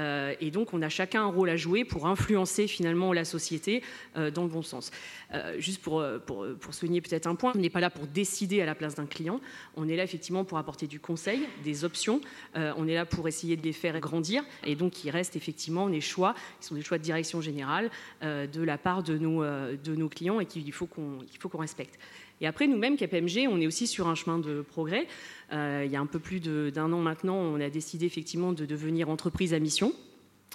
Euh, 0.00 0.34
et 0.40 0.50
donc, 0.50 0.74
on 0.74 0.82
a 0.82 0.88
chacun 0.88 1.22
un 1.22 1.30
rôle 1.30 1.50
à 1.50 1.56
jouer 1.56 1.84
pour 1.84 2.06
influencer 2.06 2.66
finalement 2.66 3.12
la 3.12 3.24
société 3.24 3.82
euh, 4.16 4.30
dans 4.30 4.42
le 4.42 4.48
bon 4.48 4.62
sens. 4.62 4.90
Euh, 5.32 5.58
juste 5.58 5.82
pour, 5.82 6.04
pour, 6.26 6.44
souligner 6.70 7.00
peut-être 7.00 7.26
un 7.26 7.34
point, 7.34 7.52
on 7.54 7.58
n'est 7.58 7.70
pas 7.70 7.80
là 7.80 7.90
pour 7.90 8.06
décider 8.06 8.60
à 8.60 8.66
la 8.66 8.74
place 8.74 8.96
d'un 8.96 9.06
client. 9.06 9.40
On 9.76 9.88
est 9.88 9.96
là 9.96 10.04
effectivement 10.04 10.44
pour 10.44 10.58
apporter 10.58 10.86
du 10.86 11.00
conseil, 11.00 11.40
des 11.62 11.84
options. 11.84 12.20
on 12.54 12.88
est 12.88 12.94
là 12.94 13.06
pour 13.06 13.28
essayer 13.28 13.56
de 13.56 13.62
les 13.62 13.72
faire 13.72 13.98
grandir. 14.00 14.42
Et 14.64 14.74
donc, 14.74 15.04
il 15.04 15.10
reste 15.10 15.36
effectivement 15.36 15.88
des 15.88 16.00
choix 16.00 16.34
qui 16.60 16.66
sont 16.66 16.74
des 16.74 16.82
choix 16.82 16.98
de 16.98 17.02
direction 17.02 17.40
générale 17.40 17.90
de 18.22 18.62
la 18.62 18.78
part 18.78 19.02
de 19.02 19.16
nos, 19.18 19.42
de 19.42 19.94
nos 19.94 20.08
clients 20.08 20.40
et 20.40 20.46
qu'il 20.46 20.72
faut 20.72 20.86
qu'on 20.86 21.58
respecte. 21.58 21.98
Et 22.40 22.46
après, 22.46 22.66
nous-mêmes, 22.66 22.96
KPMG, 22.96 23.46
on 23.48 23.60
est 23.60 23.66
aussi 23.66 23.86
sur 23.86 24.08
un 24.08 24.14
chemin 24.14 24.38
de 24.38 24.62
progrès. 24.62 25.06
Euh, 25.52 25.82
il 25.84 25.92
y 25.92 25.96
a 25.96 26.00
un 26.00 26.06
peu 26.06 26.18
plus 26.18 26.40
d'un 26.40 26.92
an 26.92 26.98
maintenant, 26.98 27.36
on 27.36 27.60
a 27.60 27.70
décidé 27.70 28.06
effectivement 28.06 28.52
de 28.52 28.66
devenir 28.66 29.08
entreprise 29.08 29.54
à 29.54 29.58
mission. 29.58 29.92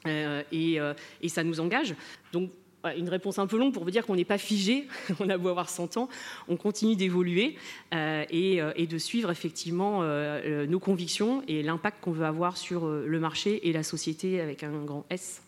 Euh, 0.08 0.44
euh, 0.54 0.94
et, 1.22 1.30
ça 1.30 1.44
nous 1.44 1.60
engage. 1.60 1.96
Donc, 2.32 2.52
une 2.96 3.10
réponse 3.10 3.40
un 3.40 3.48
peu 3.48 3.58
longue 3.58 3.74
pour 3.74 3.84
vous 3.84 3.92
dire 3.92 4.06
qu'on 4.06 4.16
n'est 4.16 4.24
pas 4.24 4.38
figé, 4.38 4.88
on 5.20 5.30
a 5.30 5.38
beau 5.38 5.50
avoir 5.50 5.70
100 5.70 5.98
ans, 5.98 6.08
on 6.48 6.56
continue 6.56 6.96
d'évoluer 6.96 7.58
et, 7.92 8.62
et, 8.76 8.88
de 8.88 8.98
suivre 8.98 9.30
effectivement 9.32 10.02
nos 10.02 10.80
convictions 10.80 11.44
et 11.50 11.62
l'impact 11.62 12.02
qu'on 12.02 12.12
veut 12.12 12.26
avoir 12.26 12.56
sur 12.56 12.88
le 12.88 13.20
marché 13.20 13.68
et 13.68 13.74
la 13.74 13.84
société 13.84 14.40
avec 14.40 14.64
un 14.64 14.86
grand 14.86 15.06
S. 15.10 15.42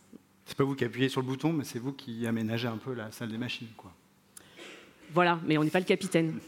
C'est 0.45 0.57
pas 0.57 0.65
vous 0.65 0.75
qui 0.75 0.83
appuyez 0.83 1.07
sur 1.07 1.21
le 1.21 1.27
bouton, 1.27 1.53
mais 1.53 1.63
c'est 1.63 1.79
vous 1.79 1.93
qui 1.93 2.27
aménagez 2.27 2.67
un 2.67 2.75
peu 2.75 2.93
la 2.93 3.09
salle 3.13 3.31
des 3.31 3.37
machines. 3.37 3.69
Quoi. 3.77 3.93
Voilà, 5.13 5.39
mais 5.45 5.57
on 5.57 5.63
n'est 5.63 5.69
pas 5.69 5.79
le 5.79 5.85
capitaine. 5.85 6.39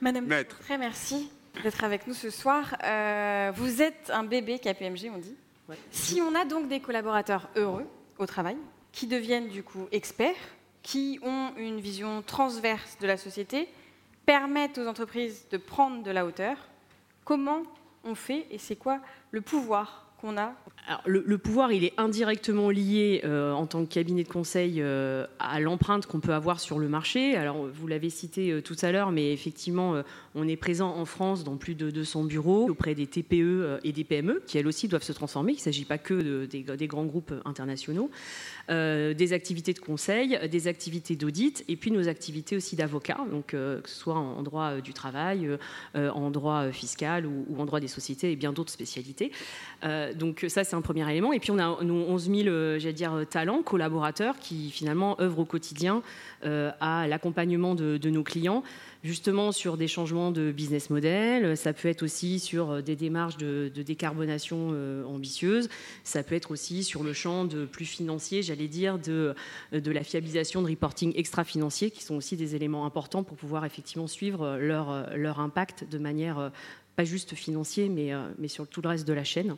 Madame, 0.00 0.28
très 0.60 0.78
merci 0.78 1.30
d'être 1.62 1.82
avec 1.82 2.06
nous 2.06 2.14
ce 2.14 2.30
soir. 2.30 2.76
Euh, 2.84 3.52
vous 3.54 3.82
êtes 3.82 4.10
un 4.12 4.24
bébé 4.24 4.58
KPMG, 4.58 5.10
on 5.14 5.18
dit. 5.18 5.34
Si 5.90 6.20
on 6.20 6.34
a 6.34 6.44
donc 6.44 6.68
des 6.68 6.80
collaborateurs 6.80 7.48
heureux 7.56 7.86
au 8.18 8.26
travail, 8.26 8.56
qui 8.92 9.06
deviennent 9.06 9.48
du 9.48 9.62
coup 9.62 9.88
experts, 9.92 10.36
qui 10.82 11.18
ont 11.22 11.52
une 11.56 11.80
vision 11.80 12.22
transverse 12.22 12.98
de 13.00 13.06
la 13.06 13.16
société, 13.16 13.68
permettent 14.26 14.78
aux 14.78 14.86
entreprises 14.86 15.46
de 15.50 15.56
prendre 15.56 16.02
de 16.02 16.10
la 16.10 16.26
hauteur, 16.26 16.56
comment 17.24 17.62
on 18.04 18.14
fait 18.14 18.46
et 18.50 18.58
c'est 18.58 18.76
quoi 18.76 19.00
le 19.30 19.40
pouvoir 19.40 20.03
le, 21.06 21.38
pouvoir, 21.38 21.72
il 21.72 21.84
est 21.84 21.94
indirectement 21.96 22.68
lié 22.68 23.22
euh, 23.24 23.52
en 23.52 23.66
tant 23.66 23.84
que 23.84 23.92
cabinet 23.92 24.22
de 24.22 24.28
conseil 24.28 24.76
euh, 24.78 25.26
à 25.38 25.58
l'empreinte 25.60 26.06
qu'on 26.06 26.20
peut 26.20 26.34
avoir 26.34 26.60
sur 26.60 26.78
le 26.78 26.88
marché. 26.88 27.36
Alors, 27.36 27.66
vous 27.66 27.86
l'avez 27.86 28.10
cité 28.10 28.50
euh, 28.50 28.60
tout 28.60 28.76
à 28.82 28.92
l'heure, 28.92 29.10
mais 29.10 29.32
effectivement, 29.32 30.02
on 30.34 30.46
est 30.46 30.56
présent 30.56 30.94
en 30.94 31.04
France 31.04 31.42
dans 31.42 31.56
plus 31.56 31.74
de 31.74 31.90
200 31.90 32.24
bureaux 32.24 32.68
auprès 32.68 32.94
des 32.94 33.06
TPE 33.06 33.80
et 33.82 33.92
des 33.92 34.04
PME 34.04 34.42
qui, 34.46 34.58
elles 34.58 34.66
aussi, 34.66 34.88
doivent 34.88 35.02
se 35.02 35.12
transformer. 35.12 35.52
Il 35.52 35.56
ne 35.56 35.60
s'agit 35.60 35.84
pas 35.84 35.98
que 35.98 36.44
des, 36.46 36.86
grands 36.86 37.06
groupes 37.06 37.32
internationaux. 37.44 38.10
des 38.68 39.32
activités 39.32 39.72
de 39.72 39.78
conseil, 39.78 40.38
des 40.50 40.68
activités 40.68 41.16
d'audit 41.16 41.64
et 41.68 41.76
puis 41.76 41.90
nos 41.90 42.08
activités 42.08 42.56
aussi 42.56 42.76
d'avocat, 42.76 43.18
donc 43.30 43.46
que 43.48 43.82
ce 43.84 43.94
soit 43.94 44.16
en, 44.16 44.42
droit 44.42 44.80
du 44.80 44.92
travail, 44.92 45.48
en 45.94 46.30
droit 46.30 46.70
fiscal 46.72 47.26
ou, 47.26 47.46
en 47.58 47.64
droit 47.64 47.80
des 47.80 47.88
sociétés 47.88 48.32
et 48.32 48.36
bien 48.36 48.52
d'autres 48.52 48.72
spécialités. 48.72 49.32
Donc, 50.14 50.44
ça, 50.48 50.64
c'est 50.64 50.76
un 50.76 50.80
premier 50.80 51.08
élément. 51.10 51.32
Et 51.32 51.40
puis 51.40 51.50
on 51.50 51.58
a 51.58 51.82
nous, 51.82 51.94
11 51.94 52.30
000 52.30 52.48
euh, 52.48 52.92
dire, 52.92 53.12
euh, 53.12 53.24
talents, 53.24 53.62
collaborateurs 53.62 54.38
qui 54.38 54.70
finalement 54.70 55.20
œuvrent 55.20 55.40
au 55.40 55.44
quotidien 55.44 56.02
euh, 56.44 56.70
à 56.80 57.06
l'accompagnement 57.08 57.74
de, 57.74 57.98
nos 58.08 58.22
clients, 58.22 58.62
justement 59.02 59.52
sur 59.52 59.76
des 59.76 59.88
changements 59.88 60.30
de 60.30 60.52
business 60.52 60.90
model. 60.90 61.56
Ça 61.56 61.72
peut 61.72 61.88
être 61.88 62.02
aussi 62.02 62.38
sur 62.38 62.82
des 62.82 62.96
démarches 62.96 63.36
de, 63.36 63.70
décarbonation 63.74 64.74
ambitieuses. 65.06 65.68
Ça 66.04 66.22
peut 66.22 66.34
être 66.34 66.50
aussi 66.50 66.84
sur 66.84 67.02
le 67.02 67.12
champ 67.12 67.44
de 67.44 67.64
plus 67.64 67.86
financier, 67.86 68.42
j'allais 68.42 68.68
dire, 68.68 68.98
de, 68.98 69.34
de 69.72 69.90
la 69.90 70.04
fiabilisation 70.04 70.62
de 70.62 70.68
reporting 70.68 71.12
extra-financier, 71.16 71.90
qui 71.90 72.02
sont 72.02 72.14
aussi 72.14 72.36
des 72.36 72.54
éléments 72.54 72.86
importants 72.86 73.24
pour 73.24 73.36
pouvoir 73.36 73.64
effectivement 73.64 74.06
suivre 74.06 74.58
leur, 74.58 75.16
leur 75.16 75.40
impact 75.40 75.84
de 75.90 75.98
manière 75.98 76.52
pas 76.96 77.04
juste 77.04 77.34
financier, 77.34 77.88
mais, 77.88 78.12
mais 78.38 78.48
sur 78.48 78.68
tout 78.68 78.80
le 78.80 78.88
reste 78.88 79.06
de 79.08 79.12
la 79.12 79.24
chaîne. 79.24 79.56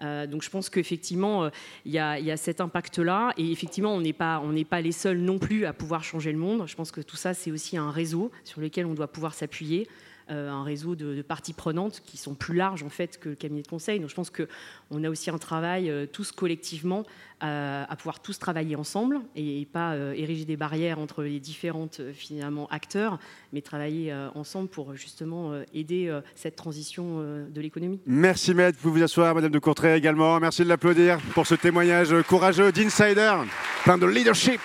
Euh, 0.00 0.26
donc 0.26 0.42
je 0.42 0.50
pense 0.50 0.68
qu'effectivement, 0.70 1.44
euh, 1.44 1.50
il 1.84 1.92
y, 1.92 1.98
a 1.98 2.36
cet 2.36 2.60
impact-là. 2.60 3.32
Et 3.36 3.50
effectivement, 3.52 3.94
on 3.94 4.00
n'est 4.00 4.12
pas, 4.12 4.42
pas 4.68 4.80
les 4.80 4.92
seuls 4.92 5.18
non 5.18 5.38
plus 5.38 5.66
à 5.66 5.72
pouvoir 5.72 6.04
changer 6.04 6.32
le 6.32 6.38
monde. 6.38 6.64
Je 6.66 6.74
pense 6.74 6.90
que 6.90 7.00
tout 7.00 7.16
ça, 7.16 7.34
c'est 7.34 7.50
aussi 7.50 7.76
un 7.76 7.90
réseau 7.90 8.30
sur 8.44 8.60
lequel 8.60 8.86
on 8.86 8.94
doit 8.94 9.08
pouvoir 9.08 9.34
s'appuyer. 9.34 9.88
Euh, 10.30 10.48
un 10.48 10.64
réseau 10.64 10.94
de, 10.94 11.20
parties 11.20 11.52
prenantes 11.52 12.00
qui 12.06 12.16
sont 12.16 12.34
plus 12.34 12.54
larges 12.54 12.82
en 12.82 12.88
fait 12.88 13.18
que 13.18 13.30
le 13.30 13.34
cabinet 13.34 13.60
de 13.60 13.68
conseil. 13.68 14.00
Donc 14.00 14.08
je 14.08 14.14
pense 14.14 14.30
qu'on 14.30 15.04
a 15.04 15.10
aussi 15.10 15.28
un 15.28 15.36
travail 15.36 15.92
tous 16.12 16.32
collectivement 16.32 17.04
à 17.40 17.94
pouvoir 17.98 18.20
tous 18.20 18.38
travailler 18.38 18.74
ensemble 18.74 19.20
et, 19.36 19.66
pas 19.70 19.96
ériger 20.16 20.46
des 20.46 20.56
barrières 20.56 20.98
entre 20.98 21.22
les 21.22 21.40
différentes 21.40 22.00
finalement 22.14 22.66
acteurs, 22.68 23.18
mais 23.52 23.60
travailler 23.60 24.14
ensemble 24.34 24.68
pour 24.68 24.94
justement 24.94 25.52
aider 25.74 26.10
cette 26.34 26.56
transition 26.56 27.18
de 27.20 27.60
l'économie. 27.60 28.00
Merci 28.06 28.54
Maître, 28.54 28.78
vous 28.80 28.92
vous 28.92 29.02
asseoir, 29.02 29.34
Madame 29.34 29.52
de 29.52 29.58
Courtrai 29.58 29.94
également. 29.94 30.40
Merci 30.40 30.64
de 30.64 30.68
l'applaudir 30.68 31.18
pour 31.34 31.46
ce 31.46 31.54
témoignage 31.54 32.14
courageux 32.22 32.72
d'insider, 32.72 33.42
plein 33.84 33.98
de 33.98 34.06
leadership. 34.06 34.60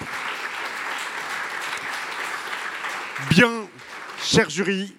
Bien, 3.29 3.67
cher 4.23 4.49
jury, 4.49 4.95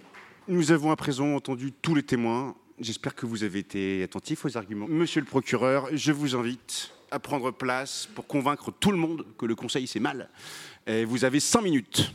nous 0.49 0.73
avons 0.73 0.91
à 0.91 0.97
présent 0.97 1.35
entendu 1.35 1.73
tous 1.73 1.95
les 1.95 2.03
témoins. 2.03 2.55
J'espère 2.79 3.15
que 3.15 3.27
vous 3.27 3.45
avez 3.45 3.59
été 3.59 4.03
attentifs 4.03 4.45
aux 4.45 4.57
arguments. 4.57 4.87
Monsieur 4.89 5.21
le 5.21 5.27
procureur, 5.27 5.89
je 5.93 6.13
vous 6.13 6.35
invite 6.35 6.93
à 7.11 7.19
prendre 7.19 7.51
place 7.51 8.09
pour 8.15 8.27
convaincre 8.27 8.71
tout 8.71 8.91
le 8.91 8.97
monde 8.97 9.27
que 9.37 9.47
le 9.47 9.55
Conseil 9.55 9.87
c'est 9.87 10.01
mal. 10.01 10.31
vous 10.89 11.25
avez 11.25 11.41
cinq 11.41 11.63
minutes. 11.63 12.13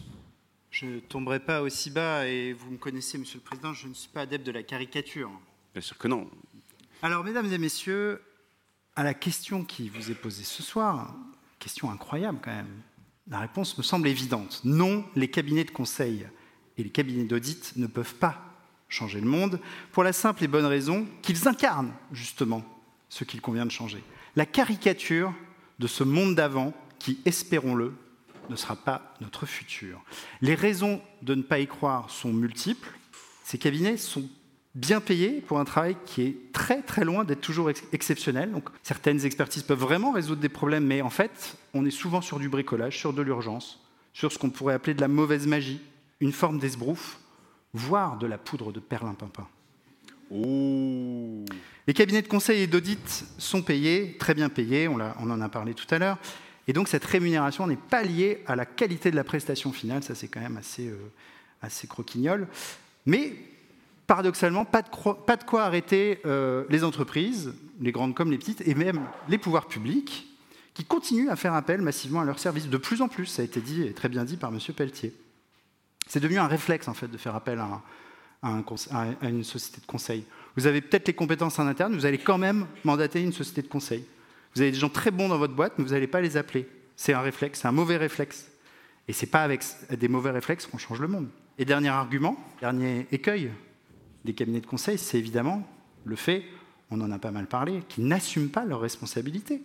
Je 0.72 0.86
ne 0.86 1.00
tomberai 1.00 1.39
pas 1.39 1.62
aussi 1.62 1.89
bas 1.89 2.27
et 2.27 2.51
vous 2.51 2.72
me 2.72 2.77
connaissez, 2.77 3.17
Monsieur 3.17 3.38
le 3.38 3.44
Président, 3.44 3.74
je 3.74 3.88
ne 3.88 3.94
suis 3.94 4.10
pas 4.10 4.22
adepte 4.22 4.46
de 4.46 4.51
la 4.51 4.63
caricature. 4.63 5.32
Bien 5.74 5.82
sûr 5.82 5.98
que 5.98 6.08
non. 6.08 6.29
Alors, 7.01 7.24
mesdames 7.24 7.51
et 7.51 7.58
messieurs, 7.58 8.22
à 8.96 9.03
la 9.03 9.13
question 9.13 9.63
qui 9.63 9.88
vous 9.88 10.12
est 10.12 10.15
posée 10.15 10.44
ce 10.44 10.63
soir, 10.63 11.15
question 11.60 11.91
incroyable 11.91 12.39
quand 12.41 12.53
même, 12.53 12.82
la 13.29 13.39
réponse 13.39 13.77
me 13.77 13.84
semble 13.84 14.08
évidente. 14.08 14.62
Non, 14.65 15.05
les 15.15 15.29
cabinets 15.29 15.63
de 15.63 15.72
conseil 15.72 16.27
et 16.77 16.84
les 16.84 16.89
cabinets 16.89 17.25
d'audit 17.25 17.74
ne 17.75 17.88
peuvent 17.88 18.15
pas 18.15 18.41
changer 18.89 19.20
le 19.20 19.27
monde, 19.27 19.60
pour 19.91 20.03
la 20.03 20.13
simple 20.13 20.44
et 20.44 20.48
bonne 20.48 20.65
raison 20.65 21.05
qu'ils 21.22 21.48
incarnent 21.48 21.94
justement 22.12 22.63
ce 23.10 23.24
qu'il 23.24 23.41
convient 23.41 23.65
de 23.65 23.72
changer. 23.72 24.03
La 24.36 24.46
caricature 24.46 25.34
de 25.79 25.88
ce 25.88 26.03
monde 26.03 26.36
d'avant 26.36 26.74
qui, 27.00 27.20
espérons-le, 27.25 27.94
ne 28.50 28.55
sera 28.55 28.75
pas 28.75 29.15
notre 29.22 29.46
futur. 29.46 30.03
Les 30.41 30.55
raisons 30.55 31.01
de 31.24 31.36
ne 31.36 31.41
pas 31.41 31.60
y 31.60 31.67
croire 31.67 32.10
sont 32.10 32.32
multiples. 32.32 32.89
Ces 33.44 33.58
cabinets 33.58 33.98
sont 33.98 34.29
bien 34.75 35.00
payés 35.00 35.41
pour 35.41 35.60
un 35.60 35.65
travail 35.65 35.96
qui 36.05 36.22
est 36.22 36.51
très 36.51 36.82
très 36.82 37.05
loin 37.05 37.24
d'être 37.24 37.41
toujours 37.41 37.70
exceptionnel. 37.91 38.51
Donc, 38.51 38.70
certaines 38.84 39.25
expertises 39.25 39.63
peuvent 39.63 39.79
vraiment 39.79 40.12
résoudre 40.12 40.41
des 40.41 40.50
problèmes, 40.50 40.86
mais 40.86 41.01
en 41.01 41.10
fait, 41.10 41.58
on 41.74 41.86
est 41.86 41.91
souvent 41.91 42.22
sur 42.22 42.39
du 42.39 42.50
bricolage, 42.50 42.98
sur 42.98 43.13
de 43.13 43.22
l'urgence, 43.22 43.82
sur 44.13 44.32
ce 44.32 44.38
qu'on 44.38 44.50
pourrait 44.50 44.74
appeler 44.74 44.94
de 44.94 45.01
la 45.01 45.08
mauvaise 45.08 45.48
magie, 45.48 45.82
une 46.19 46.31
forme 46.31 46.60
d'esbrouf 46.60 47.19
voire 47.74 48.17
de 48.17 48.25
la 48.25 48.38
poudre 48.38 48.72
de 48.72 48.79
perlimpinpin. 48.79 49.48
Oh. 50.31 51.45
Les 51.88 51.93
cabinets 51.93 52.22
de 52.22 52.27
conseil 52.27 52.62
et 52.62 52.67
d'audit 52.67 53.25
sont 53.38 53.62
payés, 53.62 54.17
très 54.17 54.34
bien 54.34 54.50
payés, 54.50 54.88
on, 54.88 54.95
on 54.95 55.29
en 55.29 55.41
a 55.41 55.50
parlé 55.50 55.74
tout 55.74 55.86
à 55.93 56.00
l'heure, 56.00 56.17
et 56.67 56.74
donc 56.74 56.88
cette 56.88 57.05
rémunération 57.05 57.67
n'est 57.67 57.75
pas 57.75 58.01
liée 58.01 58.43
à 58.48 58.55
la 58.55 58.65
qualité 58.65 59.12
de 59.12 59.15
la 59.15 59.24
prestation 59.24 59.72
finale, 59.72 60.03
ça 60.03 60.15
c'est 60.15 60.27
quand 60.27 60.39
même 60.39 60.57
assez, 60.57 60.88
euh, 60.88 60.98
assez 61.62 61.86
croquignol. 61.88 62.48
Mais 63.05 63.36
paradoxalement, 64.07 64.65
pas 64.65 64.81
de, 64.81 64.89
pas 65.25 65.36
de 65.36 65.43
quoi 65.43 65.63
arrêter 65.63 66.19
euh, 66.25 66.63
les 66.69 66.84
entreprises, 66.84 67.53
les 67.79 67.91
grandes 67.91 68.15
comme 68.15 68.31
les 68.31 68.38
petites, 68.38 68.67
et 68.67 68.74
même 68.74 69.01
les 69.29 69.38
pouvoirs 69.38 69.67
publics, 69.67 70.27
qui 70.74 70.86
continuent 70.86 71.29
à 71.29 71.36
faire 71.36 71.53
appel 71.53 71.81
massivement 71.81 72.22
à 72.22 72.25
leurs 72.25 72.39
services, 72.39 72.67
de 72.67 72.77
plus 72.77 73.01
en 73.01 73.07
plus, 73.07 73.27
ça 73.27 73.41
a 73.41 73.45
été 73.45 73.62
dit 73.62 73.84
et 73.84 73.93
très 73.93 74.10
bien 74.10 74.25
dit 74.25 74.38
par 74.38 74.51
M. 74.51 74.60
Pelletier. 74.75 75.13
C'est 76.07 76.19
devenu 76.19 76.38
un 76.38 76.47
réflexe 76.47 76.88
en 76.88 76.93
fait 76.93 77.07
de 77.07 77.17
faire 77.17 77.35
appel 77.35 77.59
à, 77.59 77.81
une 79.24 79.43
société 79.43 79.81
de 79.81 79.85
conseil. 79.85 80.24
Vous 80.55 80.67
avez 80.67 80.81
peut-être 80.81 81.07
les 81.07 81.13
compétences 81.13 81.57
en 81.57 81.67
interne, 81.67 81.95
vous 81.95 82.05
allez 82.05 82.19
quand 82.19 82.38
même 82.38 82.67
mandater 82.83 83.21
une 83.21 83.33
société 83.33 83.63
de 83.63 83.67
conseil. 83.67 84.05
Vous 84.53 84.62
avez 84.62 84.71
des 84.71 84.77
gens 84.77 84.89
très 84.89 85.12
bons 85.12 85.27
dans 85.27 85.38
votre 85.38 85.55
boîte, 85.55 85.74
mais 85.77 85.83
vous 85.83 85.91
n'allez 85.91 86.07
pas 86.07 86.21
les 86.21 86.38
appeler. 86.38 86.69
C'est 86.95 87.13
un 87.13 87.21
réflexe, 87.21 87.62
c'est 87.62 87.67
un 87.67 87.74
mauvais 87.74 87.97
réflexe. 87.97 88.47
Et 89.07 89.13
ce 89.13 89.25
n'est 89.25 89.31
pas 89.31 89.43
avec 89.43 89.63
des 89.89 90.07
mauvais 90.07 90.31
réflexes 90.31 90.67
qu'on 90.67 90.77
change 90.77 91.00
le 91.00 91.07
monde. 91.07 91.27
Et 91.57 91.65
dernier 91.65 91.89
argument, 91.89 92.38
dernier 92.62 93.07
écueil 93.12 93.51
des 94.24 94.33
cabinets 94.33 94.62
de 94.62 94.65
conseil, 94.65 94.97
c'est 94.97 95.17
évidemment 95.17 95.67
le 96.03 96.15
fait, 96.15 96.43
on 96.91 97.01
en 97.01 97.12
a 97.12 97.19
pas 97.19 97.31
mal 97.31 97.47
parlé, 97.47 97.81
qu'ils 97.89 98.07
n'assument 98.07 98.50
pas 98.50 98.65
leurs 98.65 98.79
responsabilités. 98.79 99.63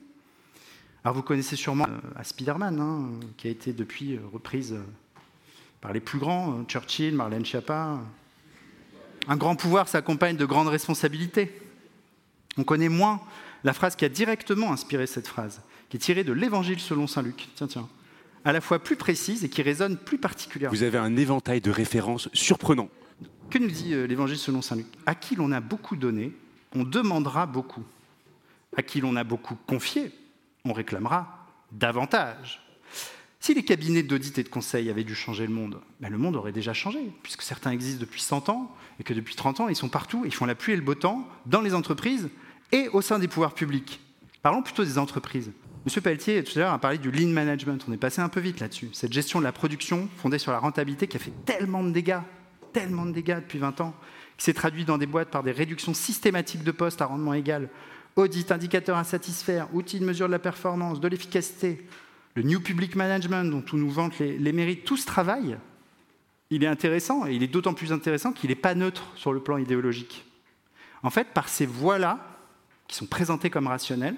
Alors 1.04 1.14
vous 1.14 1.22
connaissez 1.22 1.56
sûrement 1.56 1.86
euh, 1.88 1.98
à 2.14 2.24
Spider-Man, 2.24 2.80
hein, 2.80 3.10
qui 3.36 3.48
a 3.48 3.50
été 3.50 3.72
depuis 3.72 4.16
euh, 4.16 4.20
reprise 4.32 4.74
euh, 4.74 4.82
par 5.80 5.92
les 5.92 6.00
plus 6.00 6.18
grands, 6.18 6.64
Churchill, 6.64 7.14
Marlène 7.14 7.44
Schiappa. 7.44 7.98
Un 9.28 9.36
grand 9.36 9.56
pouvoir 9.56 9.88
s'accompagne 9.88 10.36
de 10.36 10.44
grandes 10.44 10.68
responsabilités. 10.68 11.52
On 12.56 12.64
connaît 12.64 12.88
moins 12.88 13.20
la 13.64 13.72
phrase 13.72 13.96
qui 13.96 14.04
a 14.04 14.08
directement 14.08 14.72
inspiré 14.72 15.06
cette 15.06 15.28
phrase, 15.28 15.62
qui 15.88 15.96
est 15.96 16.00
tirée 16.00 16.24
de 16.24 16.32
l'Évangile 16.32 16.80
selon 16.80 17.06
Saint 17.06 17.22
Luc. 17.22 17.48
Tiens, 17.54 17.66
tiens. 17.66 17.88
À 18.44 18.52
la 18.52 18.60
fois 18.60 18.78
plus 18.78 18.96
précise 18.96 19.44
et 19.44 19.50
qui 19.50 19.62
résonne 19.62 19.98
plus 19.98 20.18
particulièrement. 20.18 20.74
Vous 20.74 20.82
avez 20.82 20.98
un 20.98 21.16
éventail 21.16 21.60
de 21.60 21.70
références 21.70 22.28
surprenant. 22.32 22.88
Que 23.50 23.58
nous 23.58 23.70
dit 23.70 23.92
euh, 23.92 24.06
l'Évangile 24.06 24.38
selon 24.38 24.62
Saint 24.62 24.76
Luc? 24.76 24.86
À 25.04 25.14
qui 25.14 25.36
l'on 25.36 25.52
a 25.52 25.60
beaucoup 25.60 25.96
donné, 25.96 26.32
on 26.74 26.84
demandera 26.84 27.46
beaucoup. 27.46 27.84
À 28.76 28.82
qui 28.82 29.00
l'on 29.00 29.16
a 29.16 29.24
beaucoup 29.24 29.56
confié, 29.66 30.12
on 30.64 30.72
réclamera 30.72 31.46
davantage. 31.72 32.62
Si 33.42 33.54
les 33.54 33.62
cabinets 33.62 34.02
d'audit 34.02 34.36
et 34.38 34.42
de 34.42 34.50
conseil 34.50 34.90
avaient 34.90 35.02
dû 35.02 35.14
changer 35.14 35.46
le 35.46 35.52
monde, 35.52 35.80
ben 36.00 36.10
le 36.10 36.18
monde 36.18 36.36
aurait 36.36 36.52
déjà 36.52 36.74
changé, 36.74 36.98
puisque 37.22 37.40
certains 37.40 37.70
existent 37.70 38.02
depuis 38.02 38.20
100 38.20 38.50
ans, 38.50 38.70
et 38.98 39.02
que 39.02 39.14
depuis 39.14 39.34
30 39.34 39.60
ans, 39.60 39.68
ils 39.68 39.76
sont 39.76 39.88
partout, 39.88 40.24
ils 40.26 40.34
font 40.34 40.44
la 40.44 40.54
pluie 40.54 40.74
et 40.74 40.76
le 40.76 40.82
beau 40.82 40.94
temps, 40.94 41.26
dans 41.46 41.62
les 41.62 41.72
entreprises, 41.72 42.28
et 42.70 42.88
au 42.88 43.00
sein 43.00 43.18
des 43.18 43.28
pouvoirs 43.28 43.54
publics. 43.54 43.98
Parlons 44.42 44.62
plutôt 44.62 44.84
des 44.84 44.98
entreprises. 44.98 45.50
Monsieur 45.86 46.02
Pelletier, 46.02 46.44
tout 46.44 46.52
à 46.58 46.60
l'heure, 46.60 46.72
a 46.74 46.78
parlé 46.78 46.98
du 46.98 47.10
lean 47.10 47.28
management. 47.28 47.82
On 47.88 47.92
est 47.94 47.96
passé 47.96 48.20
un 48.20 48.28
peu 48.28 48.40
vite 48.40 48.60
là-dessus. 48.60 48.90
Cette 48.92 49.14
gestion 49.14 49.38
de 49.38 49.44
la 49.44 49.52
production 49.52 50.06
fondée 50.18 50.38
sur 50.38 50.52
la 50.52 50.58
rentabilité 50.58 51.08
qui 51.08 51.16
a 51.16 51.20
fait 51.20 51.32
tellement 51.46 51.82
de 51.82 51.90
dégâts, 51.90 52.20
tellement 52.74 53.06
de 53.06 53.12
dégâts 53.12 53.36
depuis 53.36 53.58
20 53.58 53.80
ans, 53.80 53.94
qui 54.36 54.44
s'est 54.44 54.52
traduit 54.52 54.84
dans 54.84 54.98
des 54.98 55.06
boîtes 55.06 55.30
par 55.30 55.42
des 55.42 55.52
réductions 55.52 55.94
systématiques 55.94 56.62
de 56.62 56.72
postes 56.72 57.00
à 57.00 57.06
rendement 57.06 57.32
égal, 57.32 57.70
audit, 58.16 58.52
indicateurs 58.52 58.98
à 58.98 59.04
satisfaire, 59.04 59.74
outils 59.74 59.98
de 59.98 60.04
mesure 60.04 60.26
de 60.26 60.32
la 60.32 60.38
performance, 60.38 61.00
de 61.00 61.08
l'efficacité, 61.08 61.86
le 62.34 62.42
New 62.42 62.60
Public 62.60 62.96
Management 62.96 63.50
dont 63.50 63.64
on 63.72 63.76
nous 63.76 63.90
vante 63.90 64.18
les, 64.18 64.52
mérites, 64.52 64.84
tout 64.84 64.96
ce 64.96 65.06
travail, 65.06 65.58
il 66.50 66.64
est 66.64 66.68
intéressant, 66.68 67.26
et 67.26 67.34
il 67.34 67.42
est 67.42 67.48
d'autant 67.48 67.74
plus 67.74 67.92
intéressant 67.92 68.32
qu'il 68.32 68.50
n'est 68.50 68.56
pas 68.56 68.74
neutre 68.74 69.12
sur 69.16 69.32
le 69.32 69.40
plan 69.40 69.56
idéologique. 69.56 70.24
En 71.02 71.10
fait, 71.10 71.28
par 71.28 71.48
ces 71.48 71.66
voies-là, 71.66 72.26
qui 72.88 72.96
sont 72.96 73.06
présentés 73.06 73.50
comme 73.50 73.68
rationnels, 73.68 74.16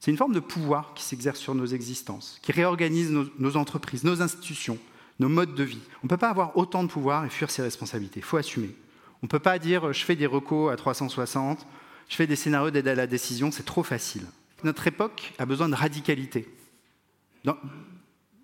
c'est 0.00 0.10
une 0.10 0.16
forme 0.16 0.32
de 0.32 0.40
pouvoir 0.40 0.94
qui 0.94 1.02
s'exerce 1.02 1.40
sur 1.40 1.54
nos 1.54 1.66
existences, 1.66 2.38
qui 2.42 2.52
réorganise 2.52 3.10
nos, 3.10 3.56
entreprises, 3.56 4.04
nos 4.04 4.22
institutions, 4.22 4.78
nos 5.18 5.28
modes 5.28 5.54
de 5.54 5.64
vie. 5.64 5.80
On 6.02 6.06
ne 6.06 6.08
peut 6.08 6.16
pas 6.16 6.30
avoir 6.30 6.56
autant 6.56 6.84
de 6.84 6.88
pouvoir 6.88 7.24
et 7.24 7.30
fuir 7.30 7.50
ses 7.50 7.62
responsabilités. 7.62 8.20
Il 8.20 8.24
faut 8.24 8.36
assumer. 8.36 8.74
On 9.22 9.26
ne 9.26 9.28
peut 9.28 9.40
pas 9.40 9.58
dire 9.58 9.92
je 9.92 10.04
fais 10.04 10.14
des 10.14 10.26
recos 10.26 10.72
à 10.72 10.76
360, 10.76 11.66
je 12.08 12.14
fais 12.14 12.28
des 12.28 12.36
scénarios 12.36 12.70
d'aide 12.70 12.86
à 12.86 12.94
la 12.94 13.08
décision, 13.08 13.50
c'est 13.50 13.64
trop 13.64 13.82
facile. 13.82 14.22
Notre 14.62 14.86
époque 14.86 15.34
a 15.38 15.46
besoin 15.46 15.68
de 15.68 15.74
radicalité. 15.74 16.48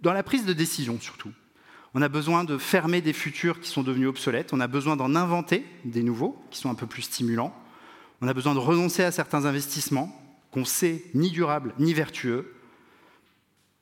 Dans, 0.02 0.12
la 0.12 0.22
prise 0.22 0.46
de 0.46 0.52
décision 0.52 1.00
surtout. 1.00 1.32
On 1.94 2.02
a 2.02 2.08
besoin 2.08 2.44
de 2.44 2.58
fermer 2.58 3.00
des 3.00 3.12
futurs 3.12 3.60
qui 3.60 3.70
sont 3.70 3.82
devenus 3.82 4.08
obsolètes, 4.08 4.52
on 4.52 4.60
a 4.60 4.66
besoin 4.66 4.96
d'en 4.96 5.14
inventer 5.14 5.64
des 5.84 6.02
nouveaux 6.02 6.42
qui 6.50 6.58
sont 6.58 6.70
un 6.70 6.74
peu 6.74 6.86
plus 6.86 7.02
stimulants. 7.02 7.54
On 8.20 8.28
a 8.28 8.34
besoin 8.34 8.54
de 8.54 8.58
renoncer 8.58 9.04
à 9.04 9.12
certains 9.12 9.44
investissements 9.44 10.20
qu'on 10.50 10.64
sait 10.64 11.04
ni 11.14 11.30
durables 11.30 11.74
ni 11.78 11.94
vertueux. 11.94 12.54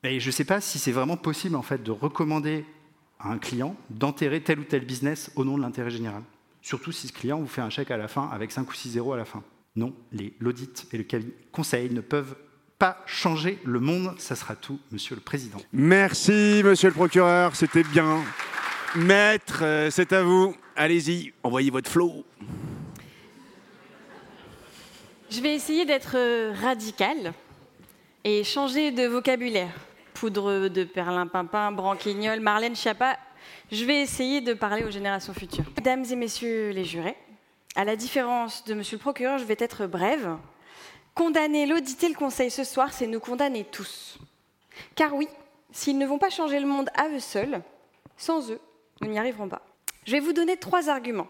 Et 0.03 0.21
je 0.21 0.27
ne 0.27 0.33
sais 0.33 0.45
pas 0.45 0.61
si 0.61 0.79
c'est 0.79 0.93
vraiment 0.93 1.17
possible 1.17 1.57
en 1.57 1.63
fait 1.63 1.83
de 1.83 1.91
recommander 1.91 2.65
à 3.19 3.31
un 3.31 3.39
client 3.39 3.77
d'enterrer 3.91 4.43
tel 4.43 4.59
ou 4.59 4.65
tel 4.65 4.85
business 4.85 5.31
au 5.37 5.45
nom 5.45 5.57
de 5.57 5.63
l'intérêt 5.63 5.91
général. 5.91 6.23
Surtout 6.61 6.93
si 6.93 7.09
ce 7.09 7.13
client 7.13 7.39
vous 7.39 7.47
fait 7.47 7.61
un 7.61 7.71
chèque 7.71 7.91
à 7.91 7.97
la 7.97 8.09
fin 8.09 8.29
avec 8.33 8.53
5 8.53 8.69
ou 8.69 8.75
6 8.75 8.91
zéros 8.91 9.13
à 9.13 9.17
la 9.17 9.25
fin. 9.25 9.43
Non, 9.75 9.95
l'audit 10.39 10.87
et 10.93 10.99
le 10.99 11.07
conseil 11.51 11.91
ne 11.91 12.01
peuvent 12.01 12.37
pas 12.83 12.99
changer 13.07 13.61
le 13.63 13.79
monde. 13.79 14.19
Ça 14.19 14.35
sera 14.35 14.57
tout, 14.57 14.81
Monsieur 14.91 15.15
le 15.15 15.21
Président. 15.21 15.61
Merci, 15.73 16.63
Monsieur 16.65 16.89
le 16.89 16.95
Procureur. 16.95 17.55
C'était 17.55 17.85
bien. 17.85 18.25
Maître, 18.97 19.61
euh, 19.63 19.89
c'est 19.89 20.13
à 20.13 20.25
vous. 20.25 20.57
Allez-y, 20.75 21.33
envoyez 21.45 21.71
votre 21.71 21.89
flow. 21.89 22.25
Je 25.31 25.41
vais 25.41 25.55
essayer 25.55 25.85
d'être 25.85 26.17
euh, 26.17 26.53
radical 26.61 27.33
et 28.25 28.43
changer 28.43 28.91
de 28.91 29.07
vocabulaire. 29.07 29.75
Poudre 30.15 30.67
de 30.67 30.83
perlimpinpin, 30.83 31.71
branquignol, 31.71 32.41
Marlène 32.41 32.75
Schiappa. 32.75 33.17
Je 33.71 33.85
vais 33.85 34.01
essayer 34.01 34.41
de 34.41 34.55
parler 34.55 34.83
aux 34.83 34.91
générations 34.91 35.35
futures. 35.35 35.71
Mesdames 35.77 36.05
et 36.11 36.17
messieurs 36.17 36.71
les 36.71 36.85
jurés, 36.85 37.17
à 37.77 37.85
la 37.85 37.95
différence 37.95 38.65
de 38.65 38.75
monsieur 38.75 38.97
le 38.97 39.03
procureur, 39.03 39.39
je 39.39 39.45
vais 39.45 39.57
être 39.61 39.87
brève. 39.87 40.37
Condamner 41.15 41.67
l'auditer 41.67 42.09
le 42.09 42.15
conseil 42.15 42.51
ce 42.51 42.65
soir, 42.65 42.93
c'est 42.93 43.07
nous 43.07 43.21
condamner 43.21 43.65
tous. 43.65 44.19
Car 44.95 45.15
oui, 45.15 45.29
s'ils 45.71 45.99
ne 45.99 46.07
vont 46.07 46.19
pas 46.19 46.31
changer 46.31 46.59
le 46.59 46.67
monde 46.67 46.89
à 46.95 47.09
eux 47.09 47.21
seuls, 47.21 47.63
sans 48.17 48.51
eux, 48.51 48.61
nous 49.01 49.09
n'y 49.09 49.19
arriverons 49.19 49.49
pas. 49.49 49.63
Je 50.07 50.13
vais 50.13 50.21
vous 50.21 50.33
donner 50.33 50.57
trois 50.57 50.89
arguments. 50.89 51.29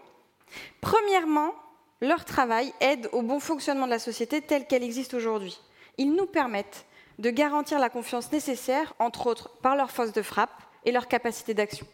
Premièrement, 0.81 1.53
leur 2.01 2.25
travail 2.25 2.73
aide 2.79 3.09
au 3.11 3.21
bon 3.21 3.39
fonctionnement 3.39 3.85
de 3.85 3.91
la 3.91 3.99
société 3.99 4.41
telle 4.41 4.67
qu'elle 4.67 4.83
existe 4.83 5.13
aujourd'hui. 5.13 5.59
Ils 5.97 6.13
nous 6.13 6.25
permettent 6.25 6.85
de 7.19 7.29
garantir 7.29 7.79
la 7.79 7.89
confiance 7.89 8.31
nécessaire, 8.31 8.93
entre 8.99 9.27
autres 9.27 9.49
par 9.61 9.75
leur 9.75 9.91
force 9.91 10.11
de 10.11 10.21
frappe 10.21 10.61
et 10.85 10.91
leur 10.91 11.07
capacité 11.07 11.53
d'action. 11.53 11.85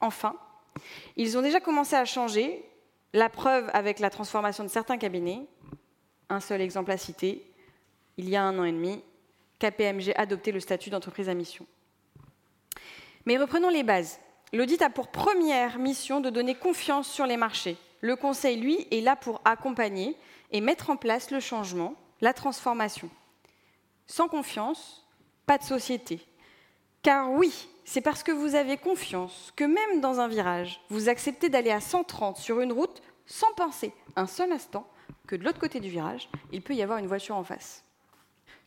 Enfin, 0.00 0.36
ils 1.16 1.36
ont 1.36 1.42
déjà 1.42 1.60
commencé 1.60 1.96
à 1.96 2.04
changer, 2.04 2.64
la 3.12 3.28
preuve 3.28 3.68
avec 3.72 3.98
la 3.98 4.10
transformation 4.10 4.64
de 4.64 4.68
certains 4.68 4.98
cabinets. 4.98 5.42
Un 6.30 6.40
seul 6.40 6.60
exemple 6.60 6.92
à 6.92 6.96
citer, 6.96 7.44
il 8.16 8.28
y 8.28 8.36
a 8.36 8.42
un 8.42 8.58
an 8.58 8.64
et 8.64 8.72
demi, 8.72 9.02
KPMG 9.58 10.12
a 10.14 10.22
adopté 10.22 10.52
le 10.52 10.60
statut 10.60 10.88
d'entreprise 10.88 11.28
à 11.28 11.34
mission. 11.34 11.66
Mais 13.26 13.36
reprenons 13.36 13.68
les 13.68 13.82
bases. 13.82 14.20
L'audit 14.52 14.80
a 14.80 14.90
pour 14.90 15.08
première 15.08 15.78
mission 15.78 16.20
de 16.20 16.30
donner 16.30 16.54
confiance 16.54 17.08
sur 17.08 17.26
les 17.26 17.36
marchés, 17.36 17.76
le 18.00 18.16
Conseil, 18.16 18.58
lui, 18.58 18.86
est 18.90 19.02
là 19.02 19.16
pour 19.16 19.40
accompagner 19.44 20.16
et 20.52 20.60
mettre 20.60 20.88
en 20.90 20.96
place 20.96 21.30
le 21.30 21.40
changement, 21.40 21.94
la 22.20 22.32
transformation. 22.32 23.10
Sans 24.06 24.28
confiance, 24.28 25.06
pas 25.46 25.58
de 25.58 25.64
société. 25.64 26.20
Car 27.02 27.30
oui, 27.30 27.68
c'est 27.84 28.00
parce 28.00 28.22
que 28.22 28.32
vous 28.32 28.54
avez 28.54 28.76
confiance 28.76 29.52
que 29.56 29.64
même 29.64 30.00
dans 30.00 30.20
un 30.20 30.28
virage, 30.28 30.80
vous 30.88 31.08
acceptez 31.08 31.48
d'aller 31.48 31.70
à 31.70 31.80
130 31.80 32.36
sur 32.38 32.60
une 32.60 32.72
route 32.72 33.02
sans 33.26 33.52
penser 33.54 33.92
un 34.16 34.26
seul 34.26 34.52
instant 34.52 34.86
que 35.26 35.36
de 35.36 35.44
l'autre 35.44 35.60
côté 35.60 35.80
du 35.80 35.88
virage, 35.88 36.28
il 36.52 36.62
peut 36.62 36.74
y 36.74 36.82
avoir 36.82 36.98
une 36.98 37.06
voiture 37.06 37.36
en 37.36 37.44
face. 37.44 37.84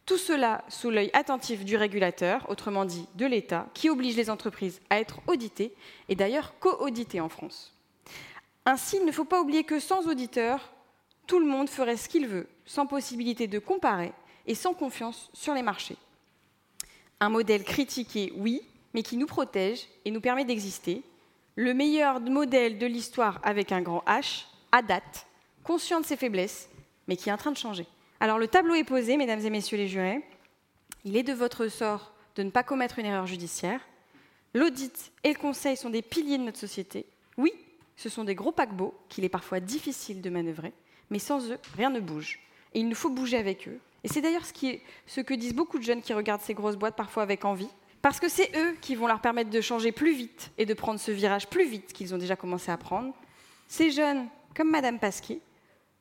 Tout 0.05 0.17
cela 0.17 0.65
sous 0.67 0.89
l'œil 0.89 1.09
attentif 1.13 1.63
du 1.63 1.77
régulateur, 1.77 2.45
autrement 2.49 2.83
dit 2.83 3.07
de 3.15 3.25
l'État, 3.25 3.67
qui 3.73 3.89
oblige 3.89 4.17
les 4.17 4.29
entreprises 4.29 4.81
à 4.89 4.99
être 4.99 5.19
auditées 5.27 5.73
et 6.09 6.15
d'ailleurs 6.15 6.59
co-auditées 6.59 7.21
en 7.21 7.29
France. 7.29 7.73
Ainsi, 8.65 8.97
il 8.97 9.05
ne 9.05 9.11
faut 9.11 9.25
pas 9.25 9.41
oublier 9.41 9.63
que 9.63 9.79
sans 9.79 10.07
auditeurs, 10.07 10.71
tout 11.25 11.39
le 11.39 11.45
monde 11.45 11.69
ferait 11.69 11.97
ce 11.97 12.09
qu'il 12.09 12.27
veut, 12.27 12.47
sans 12.65 12.85
possibilité 12.85 13.47
de 13.47 13.59
comparer 13.59 14.11
et 14.45 14.55
sans 14.55 14.73
confiance 14.73 15.29
sur 15.33 15.53
les 15.53 15.61
marchés. 15.61 15.97
Un 17.21 17.29
modèle 17.29 17.63
critiqué, 17.63 18.33
oui, 18.35 18.61
mais 18.93 19.03
qui 19.03 19.15
nous 19.15 19.25
protège 19.25 19.87
et 20.03 20.11
nous 20.11 20.21
permet 20.21 20.43
d'exister. 20.43 21.01
Le 21.55 21.73
meilleur 21.73 22.19
modèle 22.19 22.77
de 22.77 22.85
l'histoire 22.85 23.39
avec 23.43 23.71
un 23.71 23.81
grand 23.81 24.03
H, 24.05 24.45
à 24.73 24.81
date, 24.81 25.27
conscient 25.63 26.01
de 26.01 26.05
ses 26.05 26.17
faiblesses, 26.17 26.69
mais 27.07 27.15
qui 27.15 27.29
est 27.29 27.31
en 27.31 27.37
train 27.37 27.51
de 27.51 27.57
changer. 27.57 27.85
Alors 28.19 28.37
le 28.37 28.47
tableau 28.47 28.75
est 28.75 28.83
posé, 28.83 29.17
mesdames 29.17 29.41
et 29.41 29.49
messieurs 29.49 29.77
les 29.77 29.87
jurés. 29.87 30.21
Il 31.05 31.17
est 31.17 31.23
de 31.23 31.33
votre 31.33 31.67
sort 31.67 32.13
de 32.35 32.43
ne 32.43 32.49
pas 32.49 32.63
commettre 32.63 32.99
une 32.99 33.05
erreur 33.05 33.27
judiciaire. 33.27 33.81
L'audit 34.53 35.11
et 35.23 35.29
le 35.33 35.39
conseil 35.39 35.75
sont 35.75 35.89
des 35.89 36.01
piliers 36.01 36.37
de 36.37 36.43
notre 36.43 36.59
société. 36.59 37.05
Oui, 37.37 37.51
Ce 37.95 38.09
sont 38.09 38.23
des 38.23 38.35
gros 38.35 38.51
paquebots 38.51 38.93
qu'il 39.09 39.23
est 39.23 39.29
parfois 39.29 39.59
difficile 39.59 40.21
de 40.21 40.29
manœuvrer, 40.29 40.73
mais 41.09 41.19
sans 41.19 41.51
eux, 41.51 41.59
rien 41.75 41.89
ne 41.89 41.99
bouge. 41.99 42.39
Et 42.73 42.79
il 42.79 42.87
nous 42.87 42.95
faut 42.95 43.09
bouger 43.09 43.37
avec 43.37 43.67
eux. 43.67 43.79
Et 44.03 44.07
c'est 44.07 44.21
d'ailleurs 44.21 44.45
ce, 44.45 44.53
ce 45.05 45.21
que 45.21 45.33
disent 45.33 45.53
beaucoup 45.53 45.77
de 45.77 45.83
jeunes 45.83 46.01
qui 46.01 46.13
regardent 46.13 46.41
ces 46.41 46.53
grosses 46.53 46.75
boîtes 46.75 46.95
parfois 46.95 47.23
avec 47.23 47.45
envie, 47.45 47.69
parce 48.01 48.19
que 48.19 48.27
c'est 48.29 48.51
eux 48.57 48.75
qui 48.81 48.95
vont 48.95 49.07
leur 49.07 49.21
permettre 49.21 49.49
de 49.49 49.61
changer 49.61 49.91
plus 49.91 50.13
vite 50.13 50.51
et 50.57 50.65
de 50.65 50.73
prendre 50.73 50.99
ce 50.99 51.11
virage 51.11 51.47
plus 51.47 51.65
vite 51.65 51.93
qu'ils 51.93 52.13
ont 52.13 52.17
déjà 52.17 52.35
commencé 52.35 52.71
à 52.71 52.77
prendre. 52.77 53.13
Ces 53.67 53.91
jeunes, 53.91 54.27
comme 54.55 54.69
Madame 54.71 54.99
Pasquier, 54.99 55.39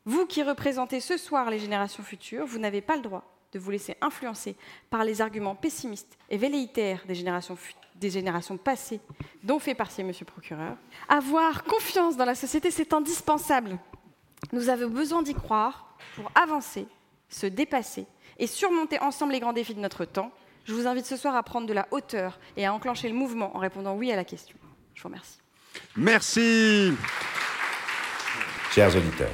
vous 0.05 0.27
qui 0.27 0.43
représentez 0.43 1.01
ce 1.01 1.17
soir 1.17 1.51
les 1.51 1.59
générations 1.59 2.03
futures, 2.03 2.47
vous 2.47 2.59
n'avez 2.59 2.81
pas 2.81 2.97
le 2.97 3.03
droit 3.03 3.25
de 3.53 3.59
vous 3.59 3.71
laisser 3.71 3.97
influencer 4.01 4.57
par 4.91 5.05
les 5.05 5.21
arguments 5.21 5.55
pessimistes 5.55 6.17
et 6.31 6.39
velléitaires 6.39 7.05
des 7.07 7.15
générations, 7.15 7.57
des 7.97 8.11
générations 8.11 8.57
passées 8.57 9.01
dont 9.43 9.59
fait 9.59 9.75
partie 9.75 10.03
Monsieur 10.03 10.25
le 10.27 10.33
procureur. 10.33 10.77
Avoir 11.09 11.63
confiance 11.65 12.17
dans 12.17 12.25
la 12.25 12.35
société, 12.35 12.71
c'est 12.71 12.93
indispensable. 12.93 13.79
Nous 14.53 14.69
avons 14.69 14.89
besoin 14.89 15.23
d'y 15.23 15.35
croire 15.35 15.97
pour 16.17 16.31
avancer, 16.35 16.87
se 17.29 17.47
dépasser 17.47 18.07
et 18.39 18.47
surmonter 18.47 18.99
ensemble 19.01 19.33
les 19.33 19.41
grands 19.41 19.53
défis 19.53 19.75
de 19.75 19.81
notre 19.81 20.05
temps. 20.05 20.33
Je 20.65 20.75
vous 20.75 20.87
invite 20.87 21.07
ce 21.07 21.17
soir 21.17 21.37
à 21.37 21.43
prendre 21.43 21.67
de 21.67 21.73
la 21.73 21.87
hauteur 21.91 22.39
et 22.57 22.67
à 22.67 22.73
enclencher 22.73 23.09
le 23.09 23.15
mouvement 23.15 23.57
en 23.57 23.59
répondant 23.59 23.95
oui 23.95 24.11
à 24.11 24.17
la 24.17 24.25
question. 24.25 24.57
Je 24.95 25.03
vous 25.03 25.09
remercie. 25.09 25.39
Merci. 25.97 26.93
Chers 28.73 28.97
auditeurs, 28.97 29.31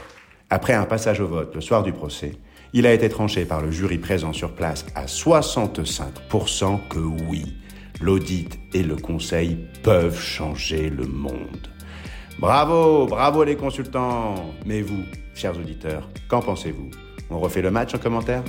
après 0.50 0.74
un 0.74 0.84
passage 0.84 1.20
au 1.20 1.26
vote 1.26 1.54
le 1.54 1.60
soir 1.60 1.82
du 1.82 1.92
procès, 1.92 2.32
il 2.72 2.86
a 2.86 2.92
été 2.92 3.08
tranché 3.08 3.44
par 3.44 3.62
le 3.62 3.70
jury 3.70 3.98
présent 3.98 4.32
sur 4.32 4.54
place 4.54 4.86
à 4.94 5.06
65% 5.06 6.78
que 6.88 6.98
oui, 6.98 7.56
l'audit 8.00 8.58
et 8.74 8.82
le 8.82 8.96
conseil 8.96 9.56
peuvent 9.82 10.18
changer 10.18 10.90
le 10.90 11.06
monde. 11.06 11.68
Bravo, 12.38 13.06
bravo 13.06 13.42
les 13.42 13.56
consultants. 13.56 14.54
Mais 14.64 14.80
vous, 14.80 15.02
chers 15.34 15.58
auditeurs, 15.58 16.08
qu'en 16.28 16.40
pensez-vous? 16.40 16.90
On 17.30 17.40
refait 17.40 17.62
le 17.62 17.70
match 17.70 17.94
en 17.94 17.98
commentaire? 17.98 18.44